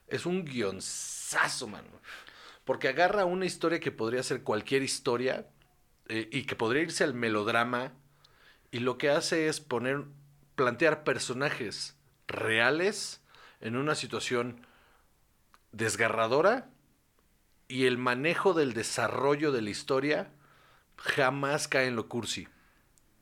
Es 0.07 0.25
un 0.25 0.45
guionzazo, 0.45 1.67
mano. 1.67 1.87
Porque 2.65 2.89
agarra 2.89 3.25
una 3.25 3.45
historia 3.45 3.79
que 3.79 3.91
podría 3.91 4.23
ser 4.23 4.43
cualquier 4.43 4.83
historia 4.83 5.47
eh, 6.09 6.27
y 6.31 6.43
que 6.43 6.55
podría 6.55 6.83
irse 6.83 7.03
al 7.03 7.13
melodrama. 7.13 7.93
Y 8.71 8.79
lo 8.79 8.97
que 8.97 9.09
hace 9.09 9.47
es 9.47 9.61
poner, 9.61 10.03
plantear 10.55 11.03
personajes 11.03 11.95
reales 12.27 13.21
en 13.61 13.77
una 13.77 13.95
situación 13.95 14.65
desgarradora 15.71 16.69
y 17.67 17.85
el 17.85 17.97
manejo 17.97 18.53
del 18.53 18.73
desarrollo 18.73 19.51
de 19.51 19.61
la 19.61 19.69
historia 19.69 20.29
jamás 20.97 21.67
cae 21.67 21.87
en 21.87 21.95
lo 21.95 22.07
cursi. 22.07 22.47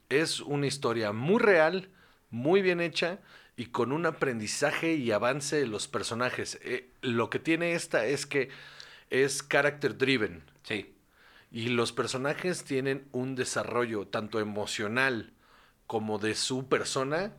Es 0.10 0.40
una 0.40 0.68
historia 0.68 1.12
muy 1.12 1.40
real, 1.40 1.90
muy 2.30 2.62
bien 2.62 2.82
hecha 2.82 3.20
y 3.56 3.68
con 3.68 3.92
un 3.92 4.06
aprendizaje 4.06 4.94
y 4.94 5.12
avance 5.12 5.56
de 5.56 5.68
los 5.68 5.88
personajes. 5.88 6.60
Eh, 6.62 6.90
lo 7.02 7.30
que 7.30 7.40
tiene 7.40 7.74
esta 7.74 8.06
es 8.06 8.26
que 8.26 8.50
es 9.14 9.44
character 9.48 9.96
driven 9.98 10.44
Sí. 10.64 10.96
y 11.52 11.68
los 11.70 11.92
personajes 11.92 12.64
tienen 12.64 13.08
un 13.12 13.36
desarrollo 13.36 14.08
tanto 14.08 14.40
emocional 14.40 15.34
como 15.88 16.18
de 16.18 16.34
su 16.36 16.68
persona 16.68 17.34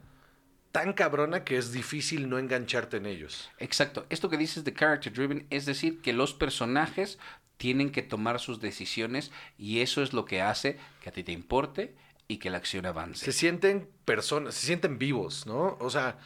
tan 0.71 0.93
cabrona 0.93 1.45
que 1.45 1.57
es 1.57 1.73
difícil 1.73 2.29
no 2.29 2.39
engancharte 2.39 2.97
en 2.99 3.07
ellos. 3.07 3.51
Exacto. 3.59 4.07
Esto 4.11 4.29
que 4.29 4.37
dices 4.37 4.63
de 4.65 4.73
character 4.75 5.13
driven 5.13 5.47
es 5.51 5.67
decir 5.67 6.01
que 6.01 6.13
los 6.13 6.33
personajes 6.35 7.19
tienen 7.57 7.91
que 7.91 8.03
tomar 8.03 8.39
sus 8.41 8.61
decisiones 8.61 9.33
y 9.59 9.81
eso 9.81 10.03
es 10.03 10.13
lo 10.13 10.25
que 10.25 10.43
hace 10.43 10.79
que 11.01 11.09
a 11.09 11.13
ti 11.13 11.25
te 11.25 11.33
importe 11.33 11.95
y 12.29 12.39
que 12.39 12.51
la 12.51 12.59
acción 12.59 12.87
avance. 12.87 13.25
Se 13.25 13.33
sienten 13.33 13.89
personas, 14.05 14.55
se 14.55 14.67
sienten 14.67 14.99
vivos, 14.99 15.47
¿no? 15.47 15.77
O 15.81 15.91
sea, 15.91 16.19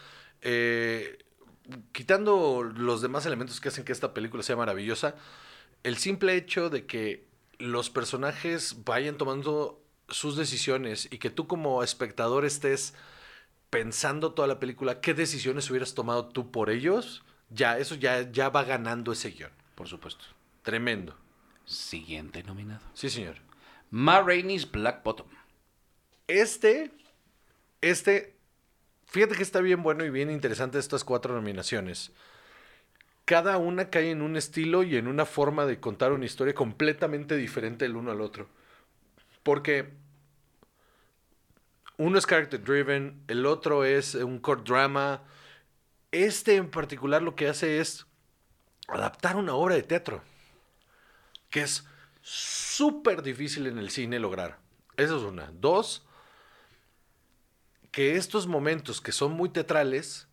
eh, 0.42 1.18
quitando 1.92 2.62
los 2.62 3.02
demás 3.02 3.26
elementos 3.26 3.60
que 3.60 3.68
hacen 3.68 3.84
que 3.84 3.92
esta 3.92 4.14
película 4.14 4.42
sea 4.42 4.56
maravillosa, 4.56 5.14
el 5.82 5.96
simple 5.96 6.34
hecho 6.34 6.70
de 6.70 6.86
que 6.86 7.26
los 7.58 7.90
personajes 7.90 8.84
vayan 8.84 9.16
tomando 9.16 9.82
sus 10.08 10.36
decisiones 10.36 11.08
y 11.10 11.18
que 11.18 11.30
tú 11.30 11.46
como 11.46 11.82
espectador 11.82 12.44
estés 12.44 12.94
pensando 13.70 14.32
toda 14.32 14.48
la 14.48 14.58
película 14.58 15.00
qué 15.00 15.12
decisiones 15.12 15.68
hubieras 15.70 15.94
tomado 15.94 16.26
tú 16.26 16.50
por 16.50 16.70
ellos, 16.70 17.22
ya, 17.50 17.78
eso 17.78 17.94
ya, 17.94 18.30
ya 18.30 18.48
va 18.48 18.64
ganando 18.64 19.12
ese 19.12 19.30
guion. 19.30 19.50
Por 19.74 19.88
supuesto. 19.88 20.24
Tremendo. 20.62 21.16
Siguiente 21.64 22.42
nominado. 22.42 22.84
Sí, 22.94 23.10
señor. 23.10 23.36
Ma 23.90 24.22
Rainey's 24.22 24.70
Black 24.70 25.02
Bottom. 25.02 25.28
Este, 26.26 26.90
este, 27.80 28.37
fíjate 29.08 29.34
que 29.34 29.42
está 29.42 29.60
bien 29.60 29.82
bueno 29.82 30.04
y 30.04 30.10
bien 30.10 30.30
interesante 30.30 30.78
estas 30.78 31.04
cuatro 31.04 31.34
nominaciones. 31.34 32.12
Cada 33.24 33.58
una 33.58 33.90
cae 33.90 34.10
en 34.10 34.22
un 34.22 34.36
estilo 34.36 34.82
y 34.82 34.96
en 34.96 35.06
una 35.06 35.26
forma 35.26 35.66
de 35.66 35.80
contar 35.80 36.12
una 36.12 36.24
historia 36.24 36.54
completamente 36.54 37.36
diferente 37.36 37.84
el 37.84 37.96
uno 37.96 38.10
al 38.10 38.22
otro. 38.22 38.48
Porque 39.42 39.90
uno 41.98 42.16
es 42.16 42.26
character 42.26 42.62
driven, 42.62 43.22
el 43.28 43.44
otro 43.44 43.84
es 43.84 44.14
un 44.14 44.38
core 44.38 44.62
drama. 44.64 45.22
Este 46.10 46.56
en 46.56 46.70
particular 46.70 47.20
lo 47.20 47.34
que 47.34 47.48
hace 47.48 47.80
es 47.80 48.06
adaptar 48.86 49.36
una 49.36 49.54
obra 49.54 49.74
de 49.74 49.82
teatro. 49.82 50.22
Que 51.50 51.62
es 51.62 51.84
súper 52.22 53.22
difícil 53.22 53.66
en 53.66 53.78
el 53.78 53.90
cine 53.90 54.18
lograr. 54.18 54.58
Esa 54.96 55.16
es 55.16 55.22
una. 55.22 55.50
Dos, 55.52 56.06
que 57.90 58.16
estos 58.16 58.46
momentos 58.46 59.00
que 59.00 59.12
son 59.12 59.32
muy 59.32 59.48
teatrales 59.48 60.28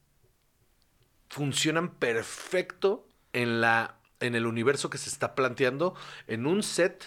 funcionan 1.30 1.94
perfecto 1.94 3.08
en 3.34 3.62
la 3.62 3.98
en 4.20 4.36
el 4.36 4.46
universo 4.46 4.90
que 4.90 4.98
se 4.98 5.10
está 5.10 5.36
planteando 5.36 5.94
en 6.28 6.48
un 6.48 6.64
set 6.64 7.04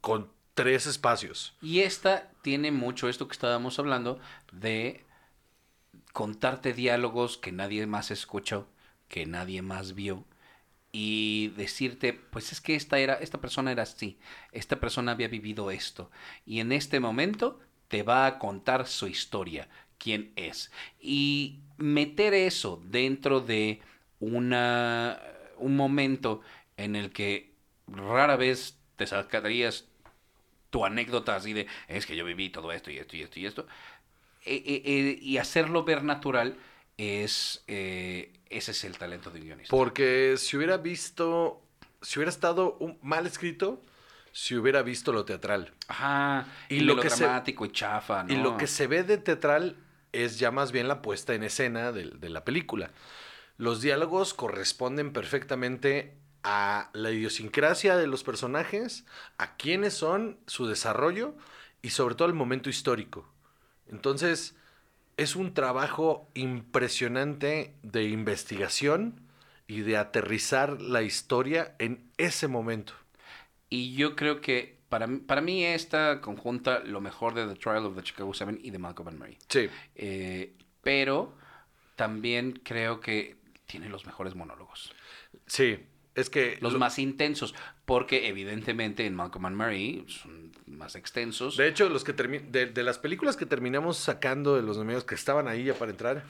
con 0.00 0.30
tres 0.54 0.86
espacios. 0.86 1.54
Y 1.60 1.80
esta 1.80 2.30
tiene 2.42 2.72
mucho 2.72 3.08
esto 3.08 3.28
que 3.28 3.32
estábamos 3.32 3.78
hablando 3.78 4.18
de 4.52 5.04
contarte 6.12 6.72
diálogos 6.72 7.38
que 7.38 7.52
nadie 7.52 7.86
más 7.86 8.10
escuchó, 8.10 8.66
que 9.08 9.26
nadie 9.26 9.62
más 9.62 9.94
vio 9.94 10.24
y 10.92 11.48
decirte, 11.56 12.12
pues 12.12 12.52
es 12.52 12.60
que 12.60 12.76
esta 12.76 12.98
era 12.98 13.14
esta 13.14 13.40
persona 13.40 13.72
era 13.72 13.82
así, 13.82 14.16
esta 14.52 14.78
persona 14.78 15.12
había 15.12 15.26
vivido 15.26 15.72
esto 15.72 16.10
y 16.46 16.60
en 16.60 16.70
este 16.70 17.00
momento 17.00 17.58
te 17.94 18.02
va 18.02 18.26
a 18.26 18.40
contar 18.40 18.88
su 18.88 19.06
historia, 19.06 19.68
quién 19.98 20.32
es. 20.34 20.72
Y 21.00 21.60
meter 21.76 22.34
eso 22.34 22.82
dentro 22.86 23.38
de 23.38 23.82
una 24.18 25.22
un 25.58 25.76
momento 25.76 26.40
en 26.76 26.96
el 26.96 27.12
que 27.12 27.52
rara 27.86 28.34
vez 28.34 28.80
te 28.96 29.06
sacarías 29.06 29.84
tu 30.70 30.84
anécdota 30.84 31.36
así 31.36 31.52
de, 31.52 31.68
es 31.86 32.04
que 32.04 32.16
yo 32.16 32.24
viví 32.24 32.50
todo 32.50 32.72
esto 32.72 32.90
y 32.90 32.98
esto 32.98 33.16
y 33.16 33.22
esto 33.22 33.38
y 33.38 33.46
esto, 33.46 33.68
eh, 34.44 34.60
eh, 34.66 34.82
eh, 34.84 35.18
y 35.22 35.38
hacerlo 35.38 35.84
ver 35.84 36.02
natural 36.02 36.58
es, 36.98 37.62
eh, 37.68 38.32
ese 38.50 38.72
es 38.72 38.82
el 38.82 38.98
talento 38.98 39.30
de 39.30 39.38
un 39.38 39.46
guionista. 39.46 39.70
Porque 39.70 40.34
si 40.36 40.56
hubiera 40.56 40.78
visto, 40.78 41.62
si 42.02 42.18
hubiera 42.18 42.30
estado 42.30 42.76
mal 43.02 43.24
escrito, 43.28 43.80
si 44.34 44.56
hubiera 44.56 44.82
visto 44.82 45.12
lo 45.12 45.24
teatral. 45.24 45.72
Ajá, 45.88 46.46
Y 46.68 46.76
y, 46.76 46.80
lo 46.80 47.00
se- 47.10 47.24
dramático 47.24 47.64
y 47.64 47.72
chafa, 47.72 48.24
¿no? 48.24 48.32
Y 48.34 48.36
lo 48.36 48.56
que 48.58 48.66
se 48.66 48.86
ve 48.86 49.04
de 49.04 49.18
teatral 49.18 49.76
es 50.12 50.38
ya 50.38 50.50
más 50.50 50.72
bien 50.72 50.88
la 50.88 51.02
puesta 51.02 51.34
en 51.34 51.44
escena 51.44 51.92
de, 51.92 52.10
de 52.10 52.28
la 52.30 52.44
película. 52.44 52.90
Los 53.56 53.80
diálogos 53.80 54.34
corresponden 54.34 55.12
perfectamente 55.12 56.16
a 56.42 56.90
la 56.92 57.10
idiosincrasia 57.12 57.96
de 57.96 58.06
los 58.08 58.24
personajes, 58.24 59.06
a 59.38 59.56
quiénes 59.56 59.94
son, 59.94 60.38
su 60.46 60.66
desarrollo 60.66 61.34
y 61.82 61.90
sobre 61.90 62.16
todo 62.16 62.28
el 62.28 62.34
momento 62.34 62.68
histórico. 62.70 63.28
Entonces, 63.88 64.56
es 65.16 65.36
un 65.36 65.54
trabajo 65.54 66.28
impresionante 66.34 67.74
de 67.82 68.04
investigación 68.04 69.20
y 69.68 69.82
de 69.82 69.96
aterrizar 69.96 70.80
la 70.82 71.02
historia 71.02 71.74
en 71.78 72.10
ese 72.18 72.48
momento. 72.48 72.94
Y 73.74 73.94
yo 73.96 74.14
creo 74.14 74.40
que 74.40 74.78
para, 74.88 75.06
mí- 75.08 75.18
para 75.18 75.40
mí 75.40 75.64
esta 75.64 76.20
conjunta 76.20 76.78
lo 76.80 77.00
mejor 77.00 77.34
de 77.34 77.46
The 77.46 77.54
Trial 77.56 77.84
of 77.86 77.96
the 77.96 78.02
Chicago 78.02 78.32
Seven 78.32 78.58
y 78.62 78.70
de 78.70 78.78
Malcolm 78.78 79.08
and 79.08 79.18
Mary. 79.18 79.38
Sí, 79.48 79.68
Eh, 79.96 80.54
pero 80.82 81.34
también 81.96 82.60
creo 82.64 83.00
que 83.00 83.36
tiene 83.66 83.88
los 83.88 84.06
mejores 84.06 84.34
monólogos. 84.34 84.92
sí. 85.46 85.78
Es 86.14 86.30
que 86.30 86.58
Los 86.60 86.74
lo- 86.74 86.78
más 86.78 87.00
intensos, 87.00 87.56
porque 87.86 88.28
evidentemente 88.28 89.04
en 89.04 89.16
Malcolm 89.16 89.46
and 89.46 89.56
Mary 89.56 90.04
son 90.06 90.52
más 90.66 90.94
extensos. 90.94 91.56
De 91.56 91.66
hecho, 91.66 91.88
los 91.88 92.04
que 92.04 92.12
de, 92.12 92.66
de 92.66 92.82
las 92.84 93.00
películas 93.00 93.36
que 93.36 93.46
terminamos 93.46 93.96
sacando 93.96 94.54
de 94.54 94.62
los 94.62 94.76
nominados 94.78 95.02
que 95.04 95.16
estaban 95.16 95.48
ahí 95.48 95.64
ya 95.64 95.74
para 95.74 95.90
entrar, 95.90 96.22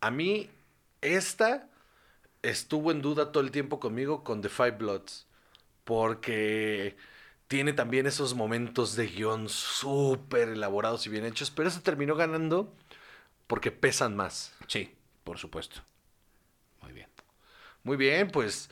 a 0.00 0.12
mí 0.12 0.48
esta 1.00 1.68
estuvo 2.42 2.92
en 2.92 3.02
duda 3.02 3.32
todo 3.32 3.42
el 3.42 3.50
tiempo 3.50 3.80
conmigo 3.80 4.22
con 4.22 4.42
The 4.42 4.48
Five 4.48 4.72
Bloods, 4.78 5.25
porque 5.86 6.96
tiene 7.46 7.72
también 7.72 8.06
esos 8.06 8.34
momentos 8.34 8.96
de 8.96 9.06
guion 9.06 9.48
súper 9.48 10.48
elaborados 10.48 11.06
y 11.06 11.10
bien 11.10 11.24
hechos, 11.24 11.50
pero 11.50 11.68
eso 11.68 11.80
terminó 11.80 12.16
ganando 12.16 12.74
porque 13.46 13.70
pesan 13.70 14.16
más. 14.16 14.52
Sí, 14.66 14.92
por 15.22 15.38
supuesto. 15.38 15.80
Muy 16.82 16.92
bien. 16.92 17.08
Muy 17.84 17.96
bien, 17.96 18.30
pues, 18.32 18.68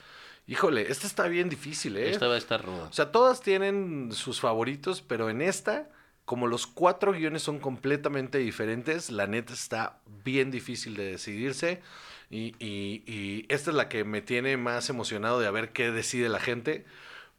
híjole, 0.49 0.91
esta 0.91 1.07
está 1.07 1.29
bien 1.29 1.49
difícil, 1.49 1.97
¿eh? 1.97 2.11
Esta 2.11 2.27
va 2.27 2.35
a 2.35 2.39
estar 2.39 2.65
ruda. 2.65 2.89
O 2.91 2.93
sea, 2.93 3.13
todas 3.13 3.41
tienen 3.41 4.11
sus 4.13 4.41
favoritos, 4.41 5.01
pero 5.01 5.31
en 5.31 5.41
esta 5.41 5.89
como 6.25 6.47
los 6.47 6.67
cuatro 6.67 7.13
guiones 7.13 7.43
son 7.43 7.59
completamente 7.59 8.39
diferentes, 8.39 9.11
la 9.11 9.27
neta 9.27 9.53
está 9.53 9.99
bien 10.25 10.51
difícil 10.51 10.97
de 10.97 11.05
decidirse. 11.05 11.83
Y, 12.31 12.55
y- 12.59 13.05
y 13.07 13.47
esta 13.49 13.71
es 13.71 13.77
la 13.77 13.89
que 13.89 14.05
me 14.05 14.23
tiene 14.23 14.57
más 14.57 14.89
emocionado 14.91 15.41
de 15.41 15.47
a 15.47 15.51
ver 15.51 15.73
qué 15.73 15.91
decide 15.91 16.29
la 16.29 16.41
gente. 16.41 16.85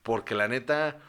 Porque 0.04 0.36
la 0.36 0.48
neta, 0.48 1.00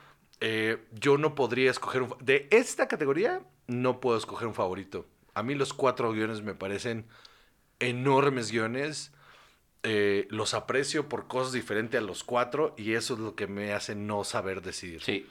eh, 0.41 0.79
yo 0.93 1.19
no 1.19 1.35
podría 1.35 1.71
escoger 1.71 2.03
un... 2.03 2.15
De 2.21 2.49
esta 2.51 2.89
categoría, 2.89 3.43
no 3.67 4.01
puedo 4.01 4.17
escoger 4.19 4.49
un 4.49 4.55
favorito. 4.55 5.07
A 5.35 5.43
mí 5.43 5.55
los 5.55 5.73
cuatro 5.75 6.13
guiones 6.13 6.43
me 6.43 6.55
parecen 6.55 7.07
enormes 7.81 8.51
guiones. 8.51 9.13
Eh, 9.83 10.27
los 10.31 10.55
aprecio 10.55 11.09
por 11.09 11.29
cosas 11.29 11.53
diferentes 11.53 12.01
a 12.01 12.03
los 12.05 12.25
cuatro 12.25 12.75
y 12.77 12.95
eso 12.95 13.15
es 13.15 13.21
lo 13.21 13.37
que 13.37 13.47
me 13.47 13.73
hace 13.73 13.95
no 13.95 14.25
saber 14.25 14.63
decidir. 14.63 15.03
Sí. 15.03 15.27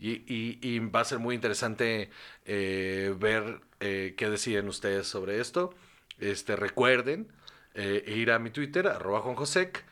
Y, 0.00 0.22
y- 0.32 0.58
y 0.62 0.78
va 0.80 1.00
a 1.00 1.04
ser 1.04 1.18
muy 1.20 1.34
interesante 1.34 2.10
eh, 2.44 3.14
ver 3.18 3.60
eh, 3.80 4.14
qué 4.16 4.28
deciden 4.30 4.66
ustedes 4.68 5.06
sobre 5.06 5.40
esto. 5.40 5.74
Este, 6.18 6.56
recuerden 6.56 7.28
eh, 7.74 8.04
ir 8.06 8.30
a 8.30 8.38
mi 8.38 8.50
Twitter, 8.50 8.86
arroba 8.86 9.20
juanjosec, 9.20 9.84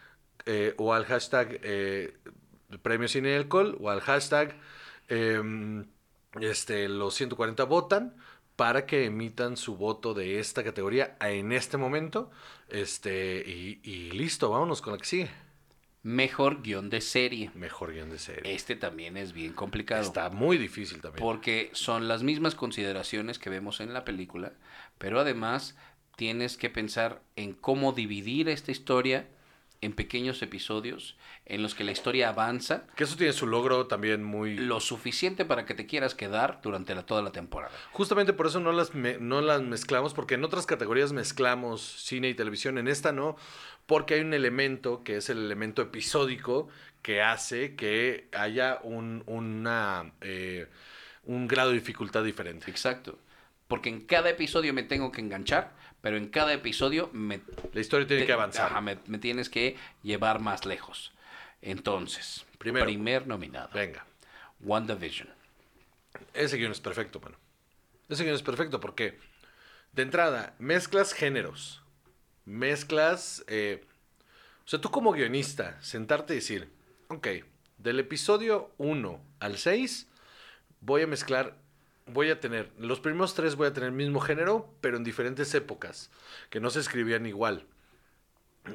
eh, 0.46 0.74
o 0.78 0.94
al 0.94 1.04
hashtag 1.04 1.60
eh, 1.62 2.16
premio 2.82 3.08
sin 3.08 3.26
alcohol, 3.26 3.76
o 3.80 3.90
al 3.90 4.00
hashtag 4.00 4.56
em, 5.08 5.84
este, 6.40 6.88
los 6.88 7.14
140 7.14 7.64
votan 7.64 8.16
para 8.56 8.86
que 8.86 9.04
emitan 9.04 9.56
su 9.56 9.76
voto 9.76 10.14
de 10.14 10.40
esta 10.40 10.64
categoría 10.64 11.16
en 11.20 11.52
este 11.52 11.76
momento. 11.76 12.30
Este, 12.68 13.44
y, 13.46 13.80
y 13.84 14.10
listo, 14.10 14.50
vámonos 14.50 14.82
con 14.82 14.94
la 14.94 14.98
que 14.98 15.04
sigue. 15.04 15.30
Mejor 16.02 16.62
guion 16.62 16.90
de 16.90 17.00
serie. 17.00 17.50
Mejor 17.54 17.92
guion 17.92 18.10
de 18.10 18.18
serie. 18.18 18.54
Este 18.54 18.76
también 18.76 19.16
es 19.16 19.32
bien 19.32 19.52
complicado. 19.52 20.02
Está 20.02 20.30
muy 20.30 20.56
difícil 20.56 21.00
también. 21.00 21.22
Porque 21.22 21.70
son 21.72 22.08
las 22.08 22.22
mismas 22.22 22.54
consideraciones 22.54 23.38
que 23.38 23.50
vemos 23.50 23.80
en 23.80 23.92
la 23.92 24.04
película, 24.04 24.52
pero 24.98 25.20
además 25.20 25.76
tienes 26.18 26.56
que 26.56 26.68
pensar 26.68 27.22
en 27.36 27.52
cómo 27.52 27.92
dividir 27.92 28.48
esta 28.48 28.72
historia 28.72 29.28
en 29.80 29.92
pequeños 29.92 30.42
episodios 30.42 31.16
en 31.46 31.62
los 31.62 31.76
que 31.76 31.84
la 31.84 31.92
historia 31.92 32.30
avanza 32.30 32.88
Que 32.96 33.04
eso 33.04 33.16
tiene 33.16 33.32
su 33.32 33.46
logro 33.46 33.86
también 33.86 34.24
muy... 34.24 34.56
lo 34.56 34.80
suficiente 34.80 35.44
para 35.44 35.64
que 35.64 35.74
te 35.74 35.86
quieras 35.86 36.16
quedar 36.16 36.58
durante 36.60 36.96
la- 36.96 37.06
toda 37.06 37.22
la 37.22 37.30
temporada. 37.30 37.72
Justamente 37.92 38.32
por 38.32 38.48
eso 38.48 38.58
no 38.58 38.72
las, 38.72 38.96
me- 38.96 39.18
no 39.18 39.40
las 39.40 39.62
mezclamos, 39.62 40.12
porque 40.12 40.34
en 40.34 40.42
otras 40.42 40.66
categorías 40.66 41.12
mezclamos 41.12 41.80
cine 41.80 42.28
y 42.28 42.34
televisión, 42.34 42.76
en 42.78 42.88
esta 42.88 43.12
no, 43.12 43.36
porque 43.86 44.14
hay 44.14 44.22
un 44.22 44.34
elemento 44.34 45.04
que 45.04 45.18
es 45.18 45.30
el 45.30 45.38
elemento 45.38 45.80
episódico 45.82 46.68
que 47.00 47.22
hace 47.22 47.76
que 47.76 48.26
haya 48.36 48.80
un, 48.82 49.22
una, 49.26 50.10
eh, 50.22 50.66
un 51.22 51.46
grado 51.46 51.68
de 51.70 51.76
dificultad 51.76 52.24
diferente. 52.24 52.68
Exacto. 52.68 53.16
Porque 53.68 53.88
en 53.90 54.00
cada 54.06 54.30
episodio 54.30 54.72
me 54.74 54.82
tengo 54.82 55.12
que 55.12 55.20
enganchar, 55.20 55.72
pero 56.00 56.16
en 56.16 56.28
cada 56.28 56.52
episodio 56.52 57.10
me 57.12 57.40
La 57.72 57.80
historia 57.80 58.06
tiene 58.06 58.22
te- 58.22 58.26
que 58.26 58.32
avanzar. 58.32 58.66
ajá, 58.72 58.80
me, 58.80 58.98
me 59.06 59.18
tienes 59.18 59.48
que 59.50 59.76
llevar 60.02 60.40
más 60.40 60.64
lejos. 60.66 61.12
Entonces, 61.62 62.44
Primero. 62.58 62.86
primer 62.86 63.26
nominado. 63.26 63.68
Venga, 63.74 64.06
WandaVision. 64.60 65.28
ese 66.34 66.56
guion 66.56 66.72
es 66.72 66.80
perfecto, 66.80 67.20
mano. 67.20 67.36
Ese 68.08 68.24
guion 68.24 68.34
es 68.34 68.42
perfecto 68.42 68.80
porque, 68.80 69.18
de 69.92 70.02
entrada, 70.02 70.54
mezclas 70.58 71.12
géneros, 71.12 71.82
mezclas... 72.44 73.44
eh, 73.48 73.84
o 74.64 74.68
sea, 74.70 74.80
tú 74.80 74.90
como 74.90 75.12
guionista, 75.12 75.80
sentarte 75.82 76.34
y 76.34 76.36
decir, 76.36 76.70
ok, 77.08 77.26
del 77.78 78.00
episodio 78.00 78.70
1 78.78 79.20
al 79.40 79.56
6 79.58 80.08
voy 80.80 81.02
a 81.02 81.06
mezclar, 81.06 81.56
voy 82.12 82.30
a 82.30 82.40
tener, 82.40 82.70
los 82.78 83.00
primeros 83.00 83.34
tres 83.34 83.56
voy 83.56 83.68
a 83.68 83.72
tener 83.72 83.88
el 83.88 83.94
mismo 83.94 84.20
género, 84.20 84.72
pero 84.80 84.96
en 84.96 85.04
diferentes 85.04 85.54
épocas, 85.54 86.10
que 86.50 86.60
no 86.60 86.70
se 86.70 86.80
escribían 86.80 87.26
igual. 87.26 87.66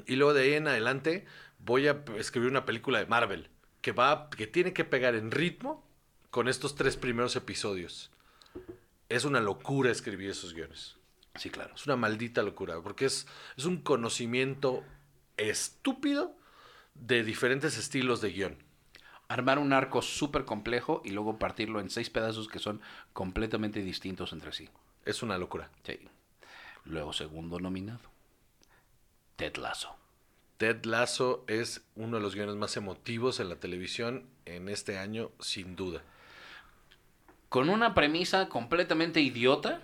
Y 0.05 0.15
luego 0.15 0.33
de 0.33 0.43
ahí 0.43 0.53
en 0.53 0.67
adelante 0.67 1.25
voy 1.59 1.87
a 1.87 2.03
escribir 2.17 2.49
una 2.49 2.65
película 2.65 2.99
de 2.99 3.05
Marvel, 3.05 3.49
que, 3.81 3.91
va, 3.91 4.29
que 4.29 4.47
tiene 4.47 4.73
que 4.73 4.85
pegar 4.85 5.15
en 5.15 5.31
ritmo 5.31 5.85
con 6.29 6.47
estos 6.47 6.75
tres 6.75 6.97
primeros 6.97 7.35
episodios. 7.35 8.11
Es 9.09 9.25
una 9.25 9.39
locura 9.39 9.91
escribir 9.91 10.29
esos 10.31 10.53
guiones. 10.53 10.95
Sí, 11.35 11.49
claro. 11.49 11.73
Es 11.75 11.85
una 11.85 11.95
maldita 11.95 12.43
locura, 12.43 12.79
porque 12.81 13.05
es, 13.05 13.27
es 13.57 13.65
un 13.65 13.81
conocimiento 13.81 14.83
estúpido 15.37 16.35
de 16.95 17.23
diferentes 17.23 17.77
estilos 17.77 18.21
de 18.21 18.31
guion. 18.31 18.57
Armar 19.27 19.59
un 19.59 19.73
arco 19.73 20.01
súper 20.01 20.45
complejo 20.45 21.01
y 21.03 21.11
luego 21.11 21.39
partirlo 21.39 21.79
en 21.79 21.89
seis 21.89 22.09
pedazos 22.09 22.47
que 22.47 22.59
son 22.59 22.81
completamente 23.13 23.81
distintos 23.81 24.33
entre 24.33 24.51
sí. 24.51 24.69
Es 25.05 25.23
una 25.23 25.37
locura. 25.37 25.69
Sí. 25.83 25.99
Luego, 26.85 27.13
segundo 27.13 27.59
nominado. 27.59 28.11
Ted 29.35 29.55
Lasso. 29.57 29.95
Ted 30.57 30.85
Lasso 30.85 31.43
es 31.47 31.83
uno 31.95 32.17
de 32.17 32.23
los 32.23 32.35
guiones 32.35 32.55
más 32.55 32.77
emotivos 32.77 33.39
en 33.39 33.49
la 33.49 33.55
televisión 33.55 34.27
en 34.45 34.69
este 34.69 34.97
año, 34.97 35.31
sin 35.39 35.75
duda. 35.75 36.01
Con 37.49 37.69
una 37.69 37.93
premisa 37.93 38.49
completamente 38.49 39.21
idiota, 39.21 39.81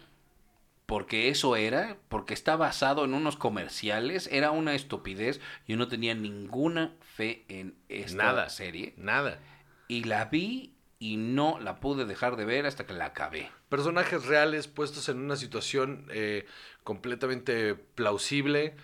porque 0.89 1.29
eso 1.29 1.55
era, 1.55 1.97
porque 2.09 2.33
está 2.33 2.55
basado 2.55 3.05
en 3.05 3.13
unos 3.13 3.37
comerciales, 3.37 4.27
era 4.31 4.49
una 4.49 4.73
estupidez. 4.73 5.39
Yo 5.67 5.77
no 5.77 5.87
tenía 5.87 6.15
ninguna 6.15 6.95
fe 7.15 7.45
en 7.47 7.75
esta 7.89 8.23
Nada. 8.23 8.49
serie. 8.49 8.95
Nada. 8.97 9.39
Y 9.87 10.05
la 10.05 10.25
vi 10.25 10.73
y 10.97 11.17
no 11.17 11.59
la 11.59 11.79
pude 11.79 12.05
dejar 12.05 12.37
de 12.37 12.45
ver 12.45 12.65
hasta 12.65 12.87
que 12.87 12.93
la 12.93 13.05
acabé. 13.05 13.51
Personajes 13.69 14.25
reales 14.25 14.67
puestos 14.67 15.07
en 15.09 15.19
una 15.19 15.35
situación 15.35 16.07
eh, 16.09 16.47
completamente 16.83 17.75
plausible, 17.75 18.75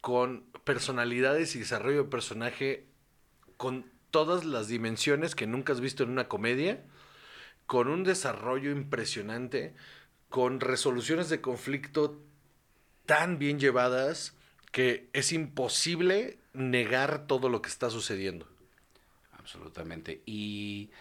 con 0.00 0.44
personalidades 0.64 1.54
y 1.56 1.58
desarrollo 1.58 2.04
de 2.04 2.08
personaje 2.08 2.86
con 3.58 3.84
todas 4.10 4.46
las 4.46 4.68
dimensiones 4.68 5.34
que 5.34 5.46
nunca 5.46 5.74
has 5.74 5.82
visto 5.82 6.04
en 6.04 6.10
una 6.10 6.26
comedia, 6.26 6.82
con 7.66 7.88
un 7.88 8.02
desarrollo 8.02 8.70
impresionante, 8.70 9.74
con 10.30 10.60
resoluciones 10.60 11.30
de 11.30 11.42
conflicto 11.42 12.22
tan 13.06 13.38
bien 13.38 13.60
llevadas 13.60 14.36
que 14.72 15.10
es 15.14 15.32
imposible 15.32 16.40
negar 16.54 17.26
todo 17.28 17.48
lo 17.50 17.62
que 17.62 17.68
está 17.70 17.90
sucediendo. 17.90 18.48
Absolutamente. 19.32 20.22
Y. 20.26 20.92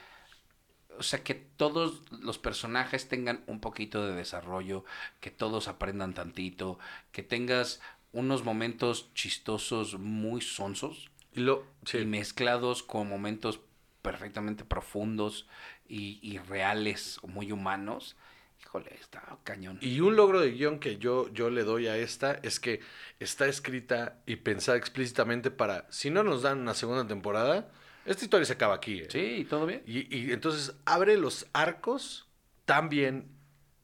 O 0.97 1.03
sea, 1.03 1.23
que 1.23 1.35
todos 1.35 2.03
los 2.11 2.37
personajes 2.39 3.07
tengan 3.07 3.43
un 3.47 3.61
poquito 3.61 4.05
de 4.05 4.15
desarrollo, 4.15 4.83
que 5.21 5.31
todos 5.31 5.67
aprendan 5.69 6.13
tantito, 6.13 6.77
que 7.13 7.23
tengas 7.23 7.81
unos 8.11 8.43
momentos 8.43 9.13
chistosos 9.13 9.97
muy 9.99 10.41
sonsos 10.41 11.09
Y 11.31 11.41
lo, 11.41 11.67
sí. 11.85 11.99
y 11.99 12.05
mezclados 12.05 12.83
con 12.83 13.07
momentos 13.07 13.61
perfectamente 14.01 14.65
profundos 14.65 15.47
y, 15.87 16.19
y 16.21 16.37
reales, 16.39 17.19
muy 17.23 17.51
humanos. 17.51 18.17
Híjole, 18.62 18.93
está 19.00 19.38
cañón. 19.43 19.80
Y 19.82 20.00
un 20.02 20.15
logro 20.15 20.39
de 20.39 20.52
guion 20.52 20.80
que 20.80 20.98
yo, 20.98 21.32
yo 21.34 21.50
le 21.50 21.63
doy 21.63 21.88
a 21.88 21.98
esta 21.98 22.34
es 22.43 22.60
que 22.60 22.82
está 23.19 23.48
escrita 23.48 24.22
y 24.26 24.38
pensada 24.38 24.78
explícitamente 24.78 25.50
para, 25.50 25.88
si 25.89 26.10
no 26.10 26.24
nos 26.24 26.43
dan 26.43 26.60
una 26.60 26.74
segunda 26.74 27.08
temporada, 27.08 27.72
esta 28.06 28.24
historia 28.24 28.45
se 28.45 28.54
acaba 28.54 28.76
aquí. 28.76 29.00
¿eh? 29.00 29.08
Sí, 29.10 29.48
¿todo 29.50 29.65
bien? 29.65 29.84
Y, 29.86 30.15
y 30.15 30.32
entonces 30.32 30.76
abre 30.86 31.17
los 31.17 31.48
arcos 31.54 32.28
tan 32.65 32.89
bien 32.89 33.30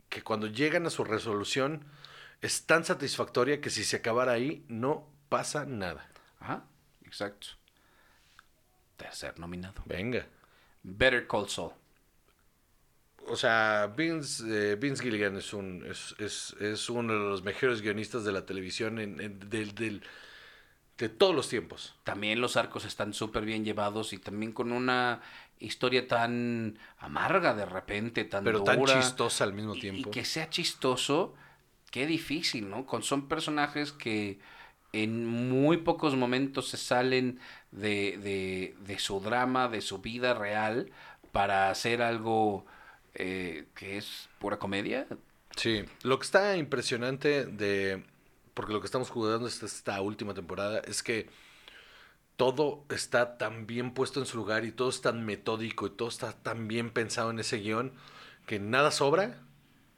que 0.09 0.21
cuando 0.23 0.47
llegan 0.47 0.85
a 0.85 0.89
su 0.89 1.03
resolución 1.03 1.85
es 2.41 2.65
tan 2.65 2.85
satisfactoria 2.85 3.59
que 3.59 3.69
si 3.69 3.83
se 3.83 3.97
acabara 3.97 4.33
ahí 4.33 4.63
no 4.67 5.09
pasa 5.29 5.65
nada. 5.65 6.07
Ajá, 6.39 6.65
exacto. 7.03 7.47
Tercer 8.97 9.39
nominado. 9.39 9.81
Venga. 9.85 10.27
Better 10.83 11.27
Call 11.27 11.49
Saul. 11.49 11.73
O 13.27 13.35
sea, 13.35 13.93
Vince, 13.97 14.43
eh, 14.73 14.75
Vince 14.75 15.03
Gilligan 15.03 15.35
es, 15.37 15.53
un, 15.53 15.83
es, 15.89 16.15
es, 16.19 16.53
es 16.61 16.89
uno 16.89 17.13
de 17.13 17.19
los 17.19 17.43
mejores 17.43 17.81
guionistas 17.81 18.23
de 18.23 18.31
la 18.31 18.45
televisión 18.45 18.99
en, 18.99 19.19
en- 19.19 19.39
del, 19.49 19.73
del- 19.73 20.03
de 20.97 21.09
todos 21.09 21.35
los 21.35 21.49
tiempos. 21.49 21.95
También 22.03 22.39
los 22.39 22.55
arcos 22.55 22.85
están 22.85 23.13
súper 23.13 23.43
bien 23.45 23.65
llevados 23.65 24.13
y 24.13 24.17
también 24.17 24.51
con 24.53 24.71
una 24.71 25.21
historia 25.59 26.07
tan 26.07 26.77
amarga 26.99 27.53
de 27.53 27.65
repente, 27.65 28.23
tan 28.25 28.43
Pero 28.43 28.63
tan 28.63 28.83
chistosa 28.85 29.43
al 29.43 29.53
mismo 29.53 29.75
Y- 29.75 29.79
tiempo. 29.81 30.09
Y, 30.09 30.11
que 30.11 30.23
sea 30.23 30.49
chistoso, 30.49 31.33
qué 31.91 32.05
difícil, 32.05 32.69
¿no? 32.69 32.85
Con, 32.85 33.03
son 33.03 33.27
personajes 33.27 33.91
que 33.91 34.39
en 34.93 35.25
muy 35.25 35.77
pocos 35.77 36.15
momentos 36.15 36.69
se 36.69 36.77
salen 36.77 37.39
de, 37.71 38.17
de, 38.21 38.75
de 38.85 38.99
su 38.99 39.19
drama, 39.19 39.67
de 39.67 39.81
su 39.81 39.97
vida 39.99 40.33
real, 40.33 40.91
para 41.33 41.69
hacer 41.69 42.01
algo 42.01 42.65
eh, 43.15 43.65
que 43.75 43.97
es 43.97 44.29
pura 44.39 44.57
comedia. 44.57 45.07
Sí, 45.55 45.85
lo 46.03 46.19
que 46.19 46.25
está 46.25 46.57
impresionante 46.57 47.45
de, 47.45 48.03
porque 48.53 48.73
lo 48.73 48.81
que 48.81 48.85
estamos 48.85 49.09
jugando 49.09 49.47
esta, 49.47 49.65
esta 49.65 50.01
última 50.01 50.33
temporada 50.33 50.79
es 50.79 51.01
que 51.01 51.29
todo 52.35 52.83
está 52.89 53.37
tan 53.37 53.65
bien 53.65 53.93
puesto 53.93 54.19
en 54.19 54.25
su 54.25 54.37
lugar 54.37 54.65
y 54.65 54.71
todo 54.71 54.89
es 54.89 55.01
tan 55.01 55.25
metódico 55.25 55.87
y 55.87 55.91
todo 55.91 56.09
está 56.09 56.33
tan 56.33 56.67
bien 56.67 56.89
pensado 56.91 57.31
en 57.31 57.39
ese 57.39 57.59
guion 57.59 57.93
que 58.45 58.59
nada 58.59 58.91
sobra, 58.91 59.41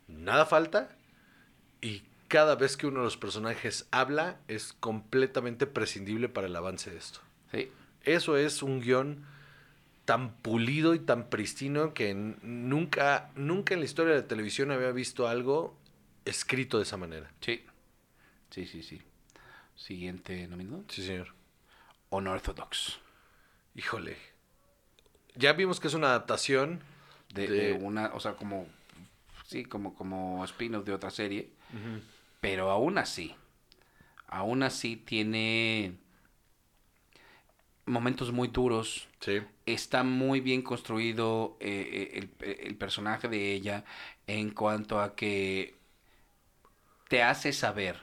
nada 0.08 0.46
falta 0.46 0.96
y 1.82 2.04
cada 2.28 2.56
vez 2.56 2.78
que 2.78 2.88
uno 2.88 3.00
de 3.00 3.06
los 3.06 3.18
personajes 3.18 3.88
habla 3.92 4.40
es 4.48 4.74
completamente 4.74 5.66
prescindible 5.66 6.30
para 6.30 6.48
el 6.48 6.56
avance 6.56 6.92
de 6.92 6.98
esto. 6.98 7.20
Sí. 7.52 7.72
Eso 8.04 8.38
es 8.38 8.62
un 8.62 8.82
guion 8.82 9.26
tan 10.08 10.38
pulido 10.38 10.96
y 10.96 11.00
tan 11.00 11.30
pristino 11.30 11.94
que 11.94 12.14
nunca, 12.16 13.30
nunca 13.36 13.74
en 13.74 13.82
la 13.82 13.86
historia 13.86 14.14
de 14.16 14.22
la 14.22 14.28
televisión 14.28 14.72
había 14.72 14.92
visto 14.94 15.28
algo 15.28 15.78
escrito 16.24 16.78
de 16.78 16.84
esa 16.84 16.96
manera. 16.96 17.30
Sí. 17.42 17.62
Sí, 18.50 18.66
sí, 18.66 18.84
sí. 18.84 19.02
Siguiente 19.76 20.48
nominado. 20.48 20.86
Sí, 20.88 21.06
señor. 21.06 21.34
Unorthodox. 22.10 23.00
Híjole. 23.76 24.16
Ya 25.36 25.52
vimos 25.52 25.82
que 25.82 25.88
es 25.90 25.94
una 25.94 26.08
adaptación 26.08 26.80
De, 27.34 27.48
de- 27.50 27.68
de 27.68 27.74
una, 27.74 28.14
o 28.14 28.22
sea, 28.22 28.36
como, 28.38 28.66
sí, 29.46 29.66
como, 29.66 29.94
como 29.94 30.44
spin-off 30.46 30.86
de 30.86 30.94
otra 30.94 31.12
serie. 31.12 31.50
Pero 32.40 32.72
aún 32.72 32.98
así, 32.98 33.36
aún 34.28 34.64
así 34.64 34.96
tiene 34.96 35.98
momentos 37.88 38.32
muy 38.32 38.50
duros. 38.50 39.08
Sí. 39.20 39.42
Está 39.66 40.04
muy 40.04 40.40
bien 40.40 40.62
construido 40.62 41.58
eh, 41.60 42.12
eh, 42.14 42.30
el, 42.42 42.68
el 42.68 42.76
personaje 42.76 43.28
de 43.28 43.54
ella 43.54 43.84
en 44.28 44.52
cuanto 44.52 45.00
a 45.02 45.16
que 45.16 45.76
te 47.08 47.24
hace 47.24 47.54
saber 47.54 48.02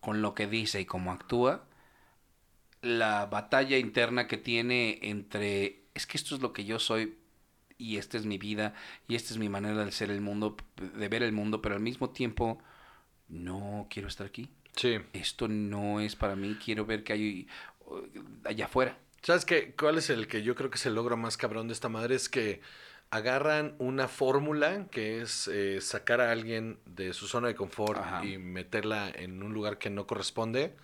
con 0.00 0.22
lo 0.22 0.34
que 0.34 0.46
dice 0.46 0.80
y 0.80 0.86
cómo 0.86 1.12
actúa 1.12 1.68
la 2.82 3.26
batalla 3.26 3.78
interna 3.78 4.26
que 4.26 4.36
tiene 4.36 4.98
entre 5.02 5.84
es 5.94 6.06
que 6.06 6.16
esto 6.16 6.34
es 6.34 6.40
lo 6.40 6.52
que 6.52 6.64
yo 6.64 6.78
soy 6.78 7.18
y 7.76 7.96
esta 7.96 8.16
es 8.16 8.26
mi 8.26 8.38
vida 8.38 8.74
y 9.06 9.14
esta 9.14 9.32
es 9.32 9.38
mi 9.38 9.48
manera 9.48 9.84
de 9.84 9.92
ser 9.92 10.10
el 10.10 10.20
mundo, 10.20 10.56
de 10.76 11.08
ver 11.08 11.22
el 11.22 11.32
mundo, 11.32 11.60
pero 11.62 11.74
al 11.74 11.80
mismo 11.80 12.10
tiempo 12.10 12.58
no 13.28 13.86
quiero 13.90 14.08
estar 14.08 14.26
aquí. 14.26 14.50
Sí. 14.76 14.98
Esto 15.12 15.48
no 15.48 16.00
es 16.00 16.14
para 16.16 16.36
mí, 16.36 16.56
quiero 16.64 16.86
ver 16.86 17.02
qué 17.04 17.12
hay 17.12 17.48
allá 18.44 18.66
afuera. 18.66 18.98
¿Sabes 19.22 19.44
qué? 19.44 19.74
¿Cuál 19.76 19.98
es 19.98 20.10
el 20.10 20.26
que 20.28 20.42
yo 20.42 20.54
creo 20.54 20.70
que 20.70 20.78
se 20.78 20.90
logra 20.90 21.16
más 21.16 21.36
cabrón 21.36 21.66
de 21.68 21.74
esta 21.74 21.88
madre? 21.88 22.14
Es 22.14 22.28
que 22.28 22.60
agarran 23.10 23.74
una 23.78 24.06
fórmula 24.08 24.86
que 24.90 25.20
es 25.20 25.48
eh, 25.48 25.80
sacar 25.80 26.20
a 26.20 26.30
alguien 26.30 26.78
de 26.86 27.12
su 27.12 27.26
zona 27.26 27.48
de 27.48 27.54
confort 27.54 27.98
Ajá. 28.00 28.24
y 28.24 28.38
meterla 28.38 29.08
en 29.10 29.42
un 29.42 29.52
lugar 29.52 29.78
que 29.78 29.90
no 29.90 30.06
corresponde. 30.06 30.76